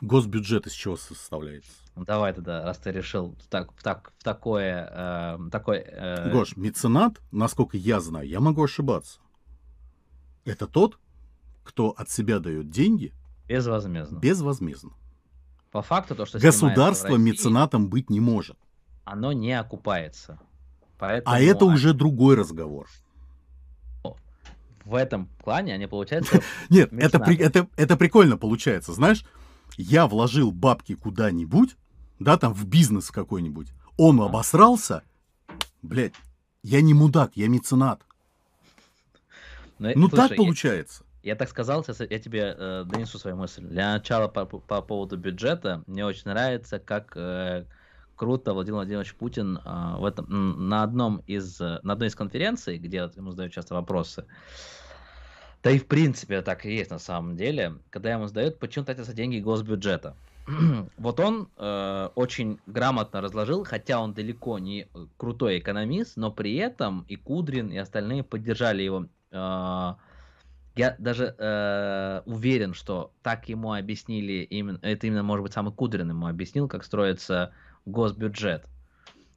[0.00, 1.70] Госбюджет из чего составляется?
[1.98, 4.88] Ну, давай тогда, раз ты решил так, так, в такое...
[4.90, 6.30] Э, такой, э...
[6.30, 9.20] Гош, меценат, насколько я знаю, я могу ошибаться.
[10.44, 10.98] Это тот,
[11.64, 13.12] кто от себя дает деньги...
[13.48, 14.18] Безвозмездно.
[14.18, 14.92] Безвозмездно.
[15.72, 18.56] По факту то, что Государство России, меценатом быть не может.
[19.04, 20.38] Оно не окупается.
[20.98, 21.34] Поэтому...
[21.34, 22.88] А это уже другой разговор
[24.88, 26.40] в этом плане они получаются...
[26.70, 28.92] Нет, это, при, это, это прикольно получается.
[28.94, 29.22] Знаешь,
[29.76, 31.76] я вложил бабки куда-нибудь,
[32.18, 35.02] да, там в бизнес какой-нибудь, он обосрался,
[35.82, 36.14] блядь,
[36.62, 38.00] я не мудак, я меценат.
[39.78, 41.04] Но, ну слушай, так получается.
[41.22, 43.62] Я, я так сказал, сейчас я тебе э, донесу свою мысль.
[43.62, 47.64] Для начала по, по поводу бюджета, мне очень нравится, как э,
[48.16, 53.08] круто Владимир Владимирович Путин э, в этом, на, одном из, на одной из конференций, где
[53.14, 54.24] ему задают часто вопросы,
[55.62, 59.12] да и в принципе так и есть на самом деле, когда ему задают, почему тратятся
[59.12, 60.16] деньги госбюджета.
[60.96, 67.04] вот он э, очень грамотно разложил, хотя он далеко не крутой экономист, но при этом
[67.08, 69.06] и Кудрин, и остальные поддержали его.
[69.30, 69.94] Э,
[70.74, 76.08] я даже э, уверен, что так ему объяснили, именно, это именно, может быть, самый Кудрин
[76.08, 77.52] ему объяснил, как строится
[77.84, 78.66] госбюджет.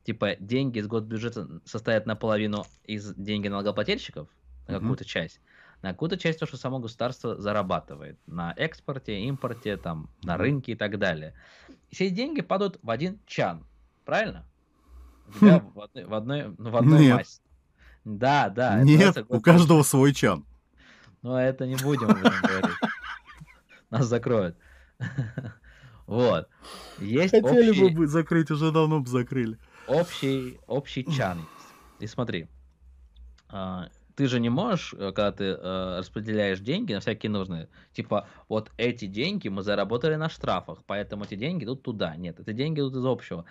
[0.03, 4.27] Типа деньги из госбюджета состоят наполовину из деньги налогоплательщиков,
[4.67, 5.07] на какую-то mm-hmm.
[5.07, 5.41] часть,
[5.81, 10.75] на какую-то часть то, что само государство зарабатывает на экспорте, импорте, там, на рынке и
[10.75, 11.33] так далее.
[11.89, 13.65] Все эти деньги падают в один чан,
[14.05, 14.45] правильно?
[15.27, 15.71] У тебя хм.
[15.73, 17.15] в одной, в одной, ну, в одной Нет.
[17.15, 17.41] массе.
[18.03, 18.81] Да, да.
[18.83, 20.45] Нет, у каждого свой чан.
[21.21, 22.77] Ну, это не будем говорить.
[23.89, 24.57] Нас закроют.
[26.07, 26.49] Вот.
[26.99, 27.89] Есть Хотели общий...
[27.95, 29.57] бы закрыть, уже давно бы закрыли.
[29.87, 31.45] Общий, общий чан.
[31.99, 32.49] И смотри,
[33.47, 38.27] а, ты же не можешь, э, когда ты э, распределяешь деньги на всякие нужные, типа,
[38.49, 42.15] вот эти деньги мы заработали на штрафах, поэтому эти деньги идут туда.
[42.15, 43.45] Нет, эти деньги идут из общего.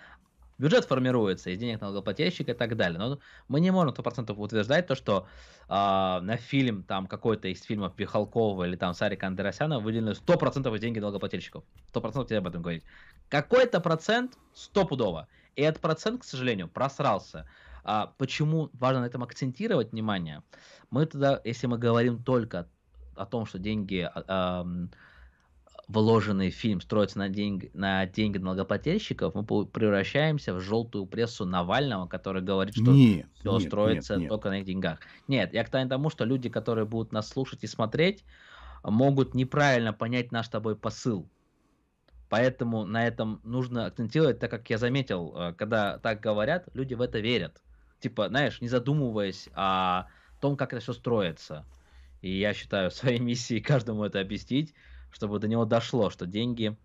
[0.61, 2.99] Бюджет формируется из денег налогоплательщика и так далее.
[2.99, 5.25] Но мы не можем 100% утверждать то, что
[5.67, 10.79] э, на фильм, там, какой-то из фильмов Пихалкова или там Сарика Андерасяна выделены 100% из
[10.79, 11.63] деньги налогоплательщиков.
[11.91, 12.83] 100% тебе об этом говорить.
[13.27, 15.27] Какой-то процент стопудово.
[15.55, 17.49] И этот процент, к сожалению, просрался.
[17.83, 20.43] А почему важно на этом акцентировать внимание?
[20.89, 22.67] Мы тогда, если мы говорим только
[23.15, 24.87] о том, что деньги, э,
[25.87, 32.07] вложенные в фильм, строятся на, деньги, на деньги налогоплательщиков, мы превращаемся в желтую прессу Навального,
[32.07, 34.29] который говорит, что нет, все нет, строится нет, нет.
[34.29, 34.99] только на их деньгах.
[35.27, 38.23] Нет, я к тому, что люди, которые будут нас слушать и смотреть,
[38.83, 41.27] могут неправильно понять наш с тобой посыл.
[42.29, 47.01] Поэтому на этом нужно акцентировать, так как я заметил, э, когда так говорят, люди в
[47.01, 47.61] это верят
[48.01, 50.07] типа, знаешь, не задумываясь о
[50.41, 51.65] том, как это все строится.
[52.21, 54.73] И я считаю своей миссией каждому это объяснить,
[55.11, 56.75] чтобы до него дошло, что деньги...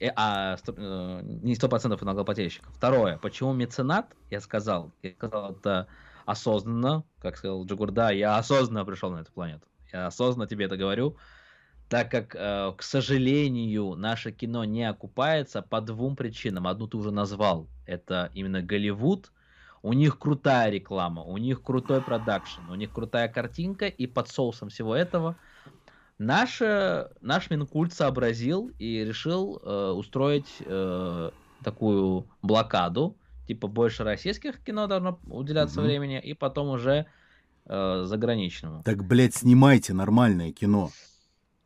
[0.00, 2.74] Э, а э, не сто процентов налогоплательщиков.
[2.74, 3.18] Второе.
[3.18, 4.14] Почему меценат?
[4.30, 4.92] Я сказал.
[5.02, 5.86] Я сказал это
[6.24, 7.04] осознанно.
[7.20, 9.66] Как сказал Джигурда, я осознанно пришел на эту планету.
[9.92, 11.16] Я осознанно тебе это говорю.
[11.88, 16.66] Так как, э, к сожалению, наше кино не окупается по двум причинам.
[16.66, 17.68] Одну ты уже назвал.
[17.86, 19.30] Это именно Голливуд–
[19.84, 24.70] у них крутая реклама, у них крутой продакшн, у них крутая картинка, и под соусом
[24.70, 25.36] всего этого
[26.16, 26.62] наш,
[27.20, 31.30] наш Минкульт сообразил и решил э, устроить э,
[31.62, 35.86] такую блокаду, типа больше российских кино должно уделяться угу.
[35.86, 37.04] времени, и потом уже
[37.66, 38.82] э, заграничному.
[38.84, 40.92] Так, блядь, снимайте нормальное кино.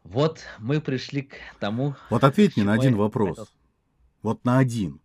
[0.02, 1.94] Вот мы пришли к тому...
[2.10, 3.38] Вот ответь мне на один вопрос.
[3.38, 3.48] Хотел...
[4.22, 5.00] Вот на один.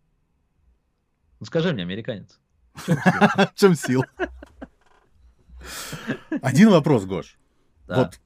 [1.39, 2.39] Ну скажи мне, американец.
[2.75, 4.03] В чем сил?
[6.41, 7.37] Один вопрос, Гош.
[7.87, 8.19] Вот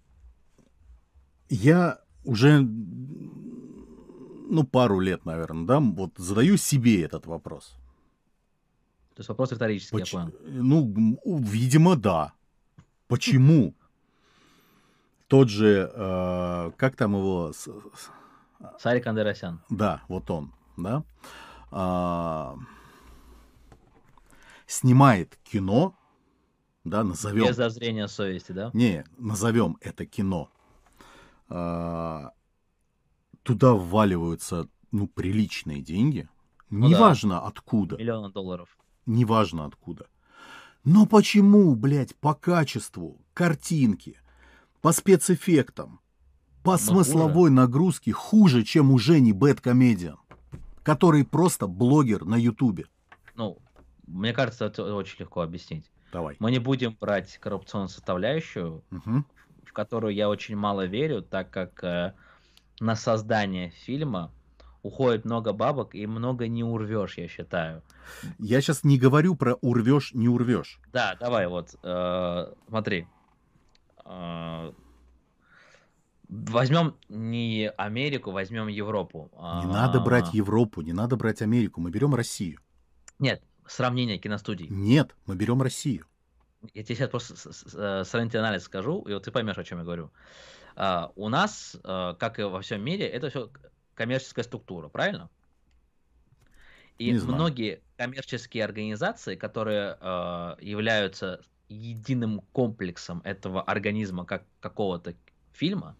[1.49, 7.75] я уже, ну, пару лет, наверное, да, вот задаю себе этот вопрос.
[9.15, 10.13] То есть вопрос риторический, Поч...
[10.13, 10.33] я понял.
[10.45, 12.33] Ну, видимо, да.
[13.07, 13.73] Почему?
[15.27, 17.51] Тот же, э, как там его...
[18.79, 19.61] Сарик Андерасян.
[19.69, 21.03] Да, вот он, да.
[21.71, 22.55] А,
[24.67, 25.97] снимает кино,
[26.83, 27.47] да, назовем...
[27.47, 28.69] Без зазрения совести, да?
[28.73, 30.49] Не, назовем это кино.
[31.49, 32.31] А,
[33.43, 36.29] туда вваливаются, ну, приличные деньги.
[36.69, 37.47] Ну, Неважно да.
[37.47, 37.97] откуда.
[37.97, 38.77] Миллиона долларов.
[39.05, 40.07] Неважно откуда.
[40.83, 44.19] Но почему, блядь, по качеству картинки,
[44.81, 45.99] по спецэффектам,
[46.63, 47.53] по Но смысловой хуже.
[47.53, 50.19] нагрузке хуже, чем у Жени Бэткомедиан,
[50.83, 52.85] который просто блогер на Ютубе?
[54.07, 55.91] Мне кажется, это очень легко объяснить.
[56.11, 56.37] Давай.
[56.39, 59.25] Мы не будем брать коррупционную составляющую, угу.
[59.65, 62.13] в которую я очень мало верю, так как э,
[62.79, 64.31] на создание фильма
[64.83, 67.83] уходит много бабок и много не урвешь, я считаю.
[68.39, 70.79] Я сейчас не говорю про урвешь, не урвешь.
[70.93, 73.07] Да, давай вот, э, смотри.
[74.05, 74.71] Э,
[76.29, 79.29] возьмем не Америку, возьмем Европу.
[79.35, 82.59] Не надо брать Европу, не надо брать Америку, мы берем Россию.
[83.19, 84.67] Нет, сравнение киностудий.
[84.69, 86.05] Нет, мы берем Россию.
[86.73, 89.83] Я тебе сейчас просто э, сравнительный анализ скажу, и вот ты поймешь, о чем я
[89.83, 90.11] говорю.
[90.75, 93.49] Uh, у нас, uh, как и во всем мире, это все
[93.95, 95.29] коммерческая структура, правильно?
[96.99, 105.15] И многие коммерческие организации, которые uh, являются единым комплексом этого организма как какого-то
[105.51, 105.95] фильма,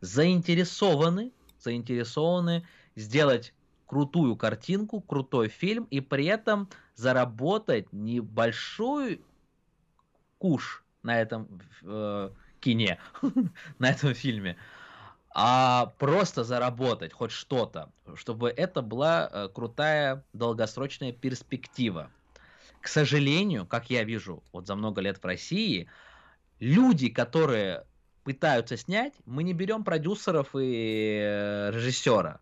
[0.00, 3.52] заинтересованы, заинтересованы сделать
[3.86, 9.22] крутую картинку, крутой фильм и при этом заработать небольшой
[10.38, 12.30] куш на этом э,
[12.60, 12.98] кине,
[13.78, 14.56] на этом фильме,
[15.34, 22.10] а просто заработать хоть что-то, чтобы это была э, крутая долгосрочная перспектива.
[22.80, 25.88] К сожалению, как я вижу, вот за много лет в России,
[26.58, 27.84] люди, которые
[28.24, 32.40] пытаются снять, мы не берем продюсеров и э, режиссера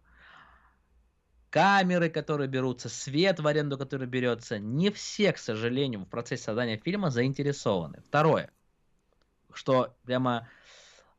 [1.54, 4.58] камеры, которые берутся, свет в аренду, который берется.
[4.58, 8.02] Не все, к сожалению, в процессе создания фильма заинтересованы.
[8.08, 8.50] Второе,
[9.52, 10.48] что прямо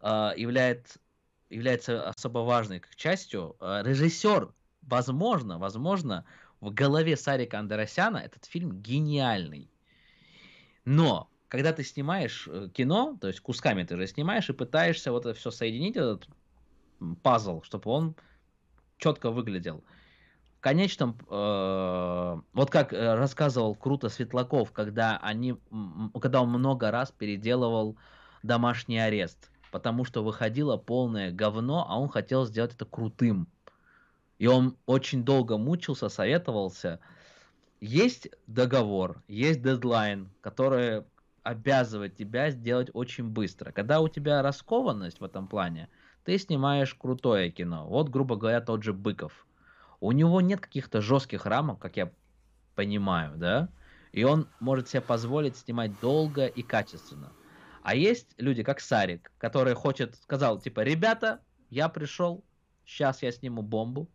[0.01, 0.99] э, является,
[1.49, 6.25] является особо важной как частью, э, режиссер, возможно, возможно,
[6.59, 9.71] в голове Сарика Андерасяна этот фильм гениальный.
[10.83, 15.25] Но когда ты снимаешь э, кино, то есть кусками ты же снимаешь и пытаешься вот
[15.25, 16.27] это все соединить, этот
[17.23, 18.17] пазл, чтобы он
[18.97, 19.81] четко выглядел
[20.65, 25.57] конечном, э, вот как э, рассказывал круто Светлаков, когда, они,
[26.19, 27.97] когда он много раз переделывал
[28.41, 33.47] домашний арест, потому что выходило полное говно, а он хотел сделать это крутым.
[34.39, 36.99] И он очень долго мучился, советовался.
[37.79, 41.03] Есть договор, есть дедлайн, который
[41.43, 43.71] обязывает тебя сделать очень быстро.
[43.71, 45.89] Когда у тебя раскованность в этом плане,
[46.23, 47.85] ты снимаешь крутое кино.
[47.87, 49.45] Вот, грубо говоря, тот же Быков
[50.05, 52.11] у него нет каких-то жестких рамок, как я
[52.75, 53.69] понимаю, да,
[54.11, 57.33] и он может себе позволить снимать долго и качественно.
[57.81, 61.41] А есть люди, как Сарик, который хочет, сказал, типа, ребята,
[61.71, 62.43] я пришел,
[62.85, 64.07] сейчас я сниму бомбу,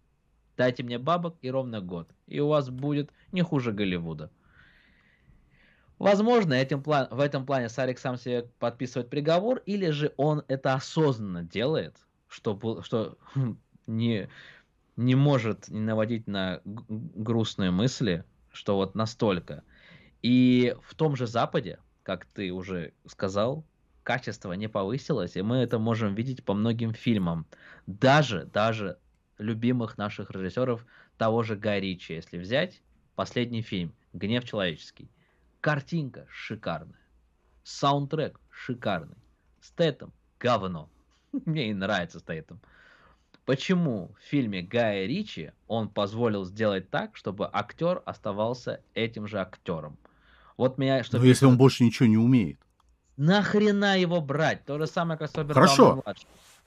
[0.57, 4.31] дайте мне бабок и ровно год, и у вас будет не хуже Голливуда.
[5.99, 10.75] Возможно, этим план, в этом плане Сарик сам себе подписывает приговор, или же он это
[10.75, 11.97] осознанно делает,
[12.29, 13.19] что, что
[13.89, 14.29] не,
[15.01, 19.65] не может не наводить на грустные мысли, что вот настолько.
[20.21, 23.65] И в том же Западе, как ты уже сказал,
[24.03, 27.47] качество не повысилось, и мы это можем видеть по многим фильмам.
[27.87, 28.99] Даже, даже
[29.39, 30.85] любимых наших режиссеров,
[31.17, 32.83] того же Гай Ричи, если взять,
[33.15, 35.11] последний фильм «Гнев человеческий».
[35.63, 37.01] Картинка шикарная.
[37.65, 39.17] Саундтрек шикарный.
[39.63, 40.91] Стэтом говно.
[41.47, 42.61] Мне и нравится Стэтом.
[43.51, 49.99] Почему в фильме Гая Ричи он позволил сделать так, чтобы актер оставался этим же актером?
[50.57, 51.19] Вот меня, что.
[51.19, 52.61] Но если он больше ничего не умеет.
[53.17, 54.65] Нахрена его брать?
[54.67, 56.01] То же самое, как с Роберт Хорошо.
[56.05, 56.19] Дауни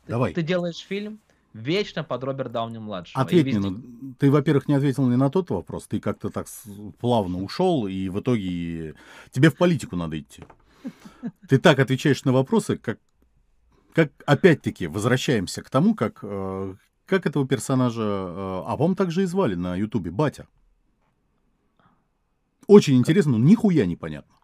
[0.10, 0.34] Давай.
[0.34, 1.22] Ты, ты делаешь фильм
[1.54, 3.24] вечно под Роберт Дауни младшего.
[3.24, 3.60] Ответь везде...
[3.62, 6.48] мне, ну, ты, во-первых, не ответил ни на тот вопрос, ты как-то так
[7.00, 8.96] плавно ушел, и в итоге
[9.32, 10.44] тебе в политику надо идти.
[11.48, 13.00] Ты так отвечаешь на вопросы, как,
[13.94, 16.76] как опять-таки возвращаемся к тому, как, э,
[17.06, 20.48] как этого персонажа, э, а вам также и звали на Ютубе Батя.
[22.68, 24.36] Очень интересно, но нихуя непонятно.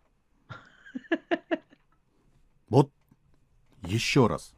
[2.69, 2.91] Вот
[3.81, 4.53] еще раз.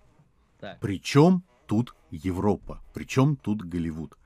[0.60, 0.82] Так.
[0.82, 2.84] Причем тут Европа?
[2.94, 4.18] Причем тут Голливуд?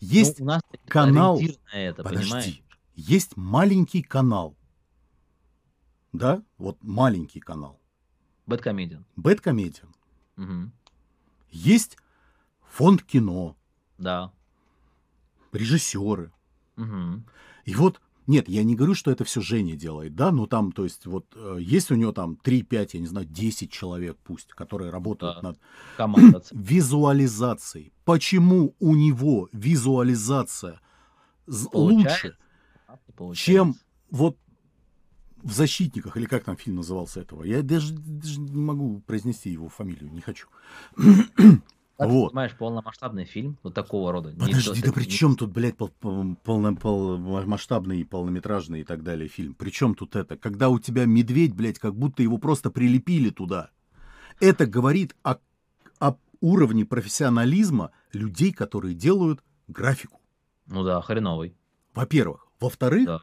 [0.00, 1.40] Есть ну, у нас канал.
[1.72, 2.30] Это, Подожди.
[2.30, 2.62] Понимаешь?
[2.96, 4.56] Есть маленький канал.
[6.12, 6.42] Да?
[6.56, 7.80] Вот маленький канал.
[8.46, 9.06] Бэткомедиан.
[9.14, 9.94] Бэткомедиан.
[10.38, 10.70] Угу.
[11.50, 11.98] Есть
[12.70, 13.56] фонд кино.
[13.98, 14.32] Да.
[15.52, 16.32] Режиссеры.
[16.76, 17.22] Угу.
[17.64, 20.84] И вот нет, я не говорю, что это все Женя делает, да, но там, то
[20.84, 24.90] есть, вот э, есть у него там 3-5, я не знаю, 10 человек пусть, которые
[24.90, 25.56] работают да.
[25.96, 27.94] над визуализацией.
[28.04, 30.78] Почему у него визуализация
[31.46, 32.36] Получается.
[33.16, 33.76] лучше, чем
[34.10, 34.36] вот
[35.48, 37.42] в «Защитниках», или как там фильм назывался этого?
[37.42, 40.46] Я даже, даже не могу произнести его фамилию, не хочу.
[40.96, 42.28] Как вот.
[42.28, 44.32] Понимаешь, полномасштабный фильм вот такого рода.
[44.38, 49.54] Подожди, да при чем тут, блядь, пол, пол, пол, полномасштабный, полнометражный и так далее фильм?
[49.54, 50.36] При чем тут это?
[50.36, 53.70] Когда у тебя медведь, блядь, как будто его просто прилепили туда.
[54.38, 55.38] Это говорит о,
[55.98, 60.20] о уровне профессионализма людей, которые делают графику.
[60.66, 61.56] Ну да, хреновый.
[61.94, 62.46] Во-первых.
[62.60, 63.22] Во-вторых, да.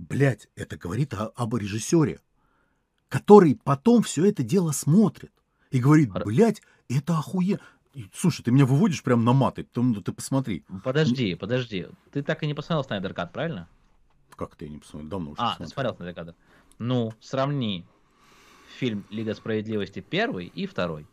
[0.00, 2.20] Блядь, это говорит о, об режиссере,
[3.08, 5.32] который потом все это дело смотрит
[5.70, 7.60] и говорит, блядь, это охуенно.
[8.14, 10.64] Слушай, ты меня выводишь прям на маты, ты, ну, ты посмотри.
[10.84, 11.88] Подожди, подожди.
[12.12, 13.68] Ты так и не посмотрел Снайдер Кат, правильно?
[14.36, 15.10] Как ты не посмотрел?
[15.10, 15.66] Давно уже А, смотрел.
[15.68, 16.36] ты смотрел Снайдер Кат.
[16.78, 17.84] Ну, сравни
[18.78, 21.06] фильм Лига Справедливости первый и второй.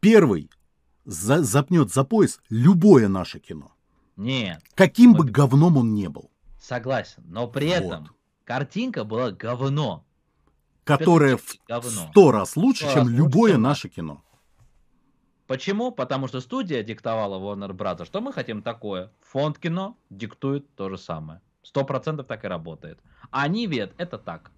[0.00, 0.50] Первый
[1.04, 3.72] за запнет за пояс любое наше кино.
[4.16, 4.62] Нет.
[4.74, 6.30] Каким бы говном он не был.
[6.64, 7.74] Согласен, но при вот.
[7.74, 8.08] этом
[8.44, 10.02] картинка была говно.
[10.84, 11.58] Которое в
[11.90, 14.24] сто раз лучше, 100 чем раз любое лучше, наше кино.
[15.46, 15.92] Почему?
[15.92, 18.06] Потому что студия диктовала Warner Bros.
[18.06, 19.12] Что мы хотим такое?
[19.20, 21.42] Фонд кино диктует то же самое.
[21.62, 22.98] Сто процентов так и работает.
[23.30, 24.50] А Нивет это так.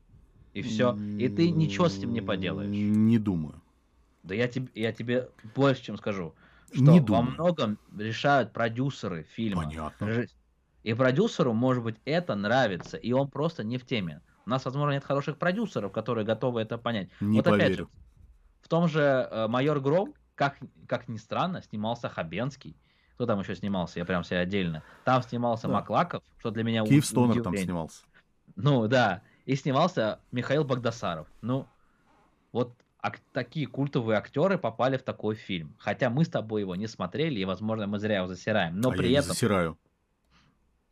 [0.55, 0.97] И все.
[1.19, 2.71] И ты ничего с этим не поделаешь.
[2.71, 3.61] Не думаю.
[4.23, 6.35] Да я тебе, я тебе больше чем скажу.
[6.73, 9.65] Что не во многом решают продюсеры фильма.
[9.65, 10.27] Понятно.
[10.87, 14.21] И продюсеру, может быть, это нравится, и он просто не в теме.
[14.47, 17.09] У нас, возможно, нет хороших продюсеров, которые готовы это понять.
[17.19, 17.65] Не вот поверю.
[17.65, 17.89] опять же,
[18.61, 20.57] в том же э, Майор Гром как,
[20.87, 22.77] как ни странно, снимался Хабенский.
[23.15, 23.99] Кто там еще снимался?
[23.99, 24.85] Я прям себе отдельно.
[25.03, 25.75] Там снимался да.
[25.75, 28.05] Маклаков, что для меня Киев Стонер там снимался.
[28.55, 29.23] Ну, да.
[29.45, 31.27] И снимался Михаил Багдасаров.
[31.41, 31.67] Ну,
[32.53, 35.75] вот ак- такие культовые актеры попали в такой фильм.
[35.81, 38.81] Хотя мы с тобой его не смотрели, и, возможно, мы зря его засираем.
[38.81, 39.31] Но а при я этом...
[39.31, 39.79] Не засираю.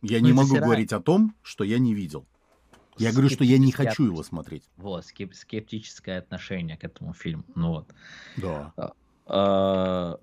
[0.04, 0.64] Я мы не могу засираем.
[0.64, 2.26] говорить о том, что я не видел.
[2.96, 4.64] Я говорю, что я не хочу его смотреть.
[4.76, 7.44] Вот, скеп- скептическое отношение к этому фильму.
[7.54, 7.92] Ну вот.
[8.36, 8.72] Да.
[8.76, 8.92] А,
[9.26, 10.16] Э,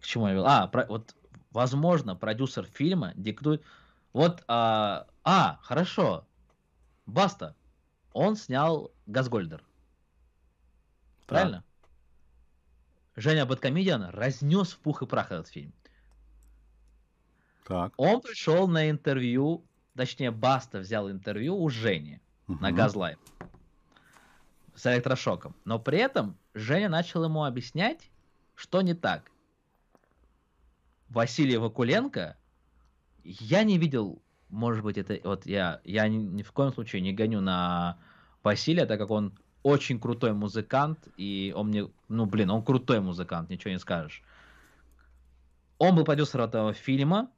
[0.00, 0.46] к чему я вел?
[0.46, 1.14] А, про, вот,
[1.50, 3.62] возможно, продюсер фильма диктует...
[4.12, 6.26] Вот, а, а, хорошо,
[7.06, 7.54] Баста,
[8.12, 9.62] он снял Газгольдер.
[11.26, 11.62] Правильно?
[11.84, 13.20] Да.
[13.20, 15.72] Женя Бэткомедиан разнес в пух и прах этот фильм.
[17.66, 17.92] Так.
[17.96, 22.58] Он пришел на интервью, точнее, Баста взял интервью у Жени угу.
[22.60, 23.18] на Газлайв
[24.74, 25.54] с электрошоком.
[25.64, 28.10] Но при этом Женя начал ему объяснять,
[28.54, 29.30] что не так.
[31.08, 32.36] Василий Вакуленко,
[33.24, 37.12] я не видел, может быть, это вот я, я ни, ни в коем случае не
[37.12, 37.98] гоню на
[38.42, 43.50] Василия, так как он очень крутой музыкант, и он мне, ну блин, он крутой музыкант,
[43.50, 44.22] ничего не скажешь.
[45.78, 47.30] Он был продюсером этого фильма,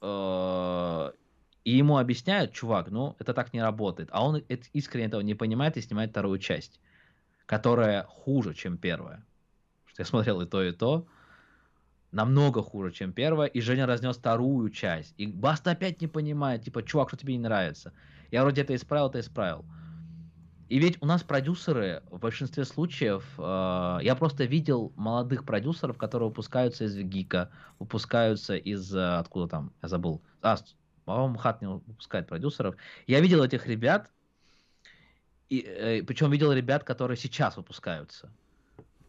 [0.00, 4.08] и ему объясняют, чувак, ну это так не работает.
[4.12, 4.36] А он
[4.72, 6.80] искренне этого не понимает и снимает вторую часть
[7.48, 9.24] которая хуже, чем первая.
[9.86, 11.06] Что я смотрел и то, и то.
[12.12, 13.48] Намного хуже, чем первая.
[13.48, 15.14] И Женя разнес вторую часть.
[15.16, 17.94] И Баста опять не понимает, типа, чувак, что тебе не нравится.
[18.30, 19.64] Я вроде это исправил, это исправил.
[20.68, 26.28] И ведь у нас продюсеры в большинстве случаев, э, я просто видел молодых продюсеров, которые
[26.28, 30.56] выпускаются из Гика, выпускаются из, э, откуда там, я забыл, а,
[31.06, 32.76] по-моему, Хат не выпускает продюсеров.
[33.06, 34.10] Я видел этих ребят,
[35.48, 38.30] и, э, причем видел ребят, которые сейчас выпускаются.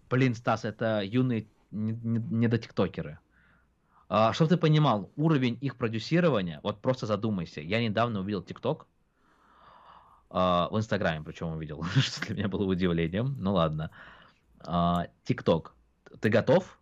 [0.10, 3.10] Блин, Стас, это юные недотиктокеры.
[3.10, 3.20] Не, не
[4.08, 7.62] а, чтобы ты понимал, уровень их продюсирования, вот просто задумайся.
[7.62, 8.88] Я недавно увидел ТикТок,
[10.30, 13.36] в Инстаграме причем увидел, что для меня было удивлением.
[13.40, 13.92] Ну ладно.
[14.62, 15.74] А, ТикТок.
[16.20, 16.80] Ты готов?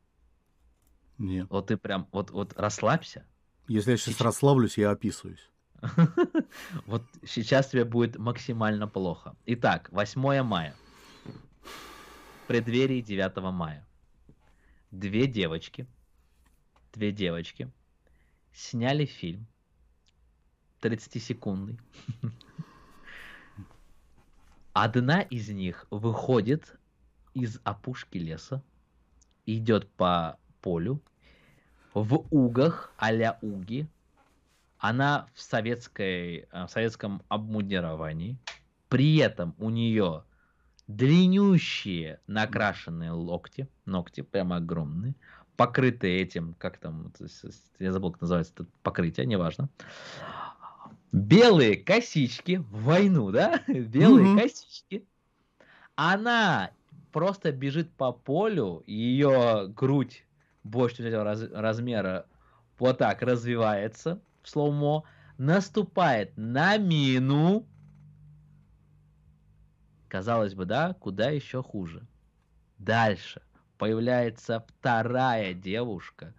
[1.18, 1.48] Нет.
[1.50, 3.26] Вот ты прям, вот, вот расслабься.
[3.68, 4.22] Если я сейчас, сейчас...
[4.22, 5.50] расслаблюсь, я описываюсь.
[6.86, 9.36] Вот сейчас тебе будет максимально плохо.
[9.46, 10.76] Итак, 8 мая.
[11.24, 13.86] В преддверии 9 мая.
[14.92, 15.86] Две девочки,
[16.94, 17.70] две девочки
[18.54, 19.46] сняли фильм
[20.82, 21.80] 30-секундный
[24.80, 26.78] Одна из них выходит
[27.34, 28.62] из опушки леса,
[29.48, 31.02] идет по полю,
[31.96, 33.88] в угах, а уги.
[34.78, 38.38] Она в, советской, э, в советском обмундировании.
[38.88, 40.24] При этом у нее
[40.88, 45.16] длиннющие накрашенные локти, ногти прямо огромные,
[45.56, 47.12] покрытые этим, как там,
[47.80, 49.70] я забыл, как называется это покрытие, неважно
[51.18, 53.62] белые косички в войну, да?
[53.68, 54.42] Белые mm-hmm.
[54.42, 55.06] косички.
[55.96, 56.72] Она
[57.12, 60.24] просто бежит по полю, ее грудь
[60.64, 62.26] больше раз, размера
[62.78, 65.04] вот так развивается в слоумо,
[65.38, 67.66] наступает на мину.
[70.08, 72.06] Казалось бы, да, куда еще хуже.
[72.78, 73.42] Дальше
[73.78, 76.34] появляется вторая девушка.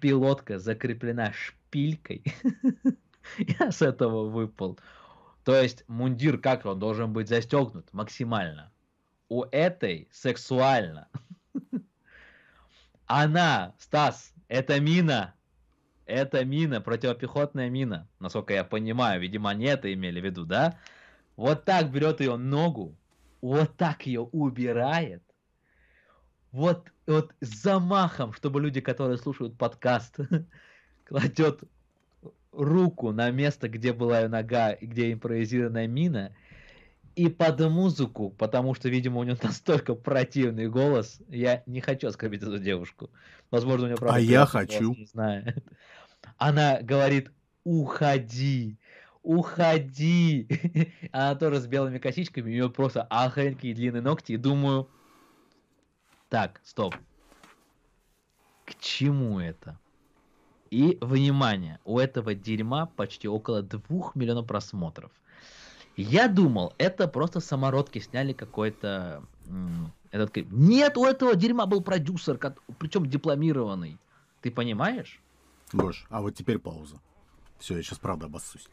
[0.00, 2.22] Пилотка закреплена шпилькой.
[3.38, 4.78] Я с этого выпал.
[5.44, 8.72] То есть мундир как он должен быть застегнут максимально.
[9.28, 11.08] У этой сексуально.
[13.06, 15.34] Она, Стас, это мина.
[16.04, 18.08] Это мина, противопехотная мина.
[18.20, 20.78] Насколько я понимаю, видимо, они это имели в виду, да?
[21.36, 22.96] Вот так берет ее ногу,
[23.40, 25.22] вот так ее убирает,
[26.52, 30.16] вот, вот замахом, чтобы люди, которые слушают подкаст,
[31.04, 31.60] кладет
[32.56, 36.34] руку на место, где была ее нога и где импровизированная мина,
[37.14, 42.42] и под музыку, потому что, видимо, у нее настолько противный голос, я не хочу оскорбить
[42.42, 43.10] эту девушку.
[43.50, 44.16] Возможно, у нее правда...
[44.16, 44.94] А я хочу.
[44.94, 45.54] Не знаю.
[46.36, 47.30] Она говорит,
[47.64, 48.78] уходи,
[49.22, 50.48] уходи.
[51.12, 54.32] Она тоже с белыми косичками, у нее просто охрененькие длинные ногти.
[54.32, 54.88] И думаю,
[56.28, 56.96] так, стоп.
[58.64, 59.78] К чему это?
[60.70, 65.10] И, внимание, у этого дерьма почти около двух миллионов просмотров.
[65.96, 69.22] Я думал, это просто самородки сняли какой-то...
[70.10, 70.36] Этот...
[70.50, 72.38] Нет, у этого дерьма был продюсер,
[72.78, 73.98] причем дипломированный.
[74.40, 75.20] Ты понимаешь?
[75.72, 76.96] Гош, а вот теперь пауза.
[77.58, 78.68] Все, я сейчас правда обоссусь.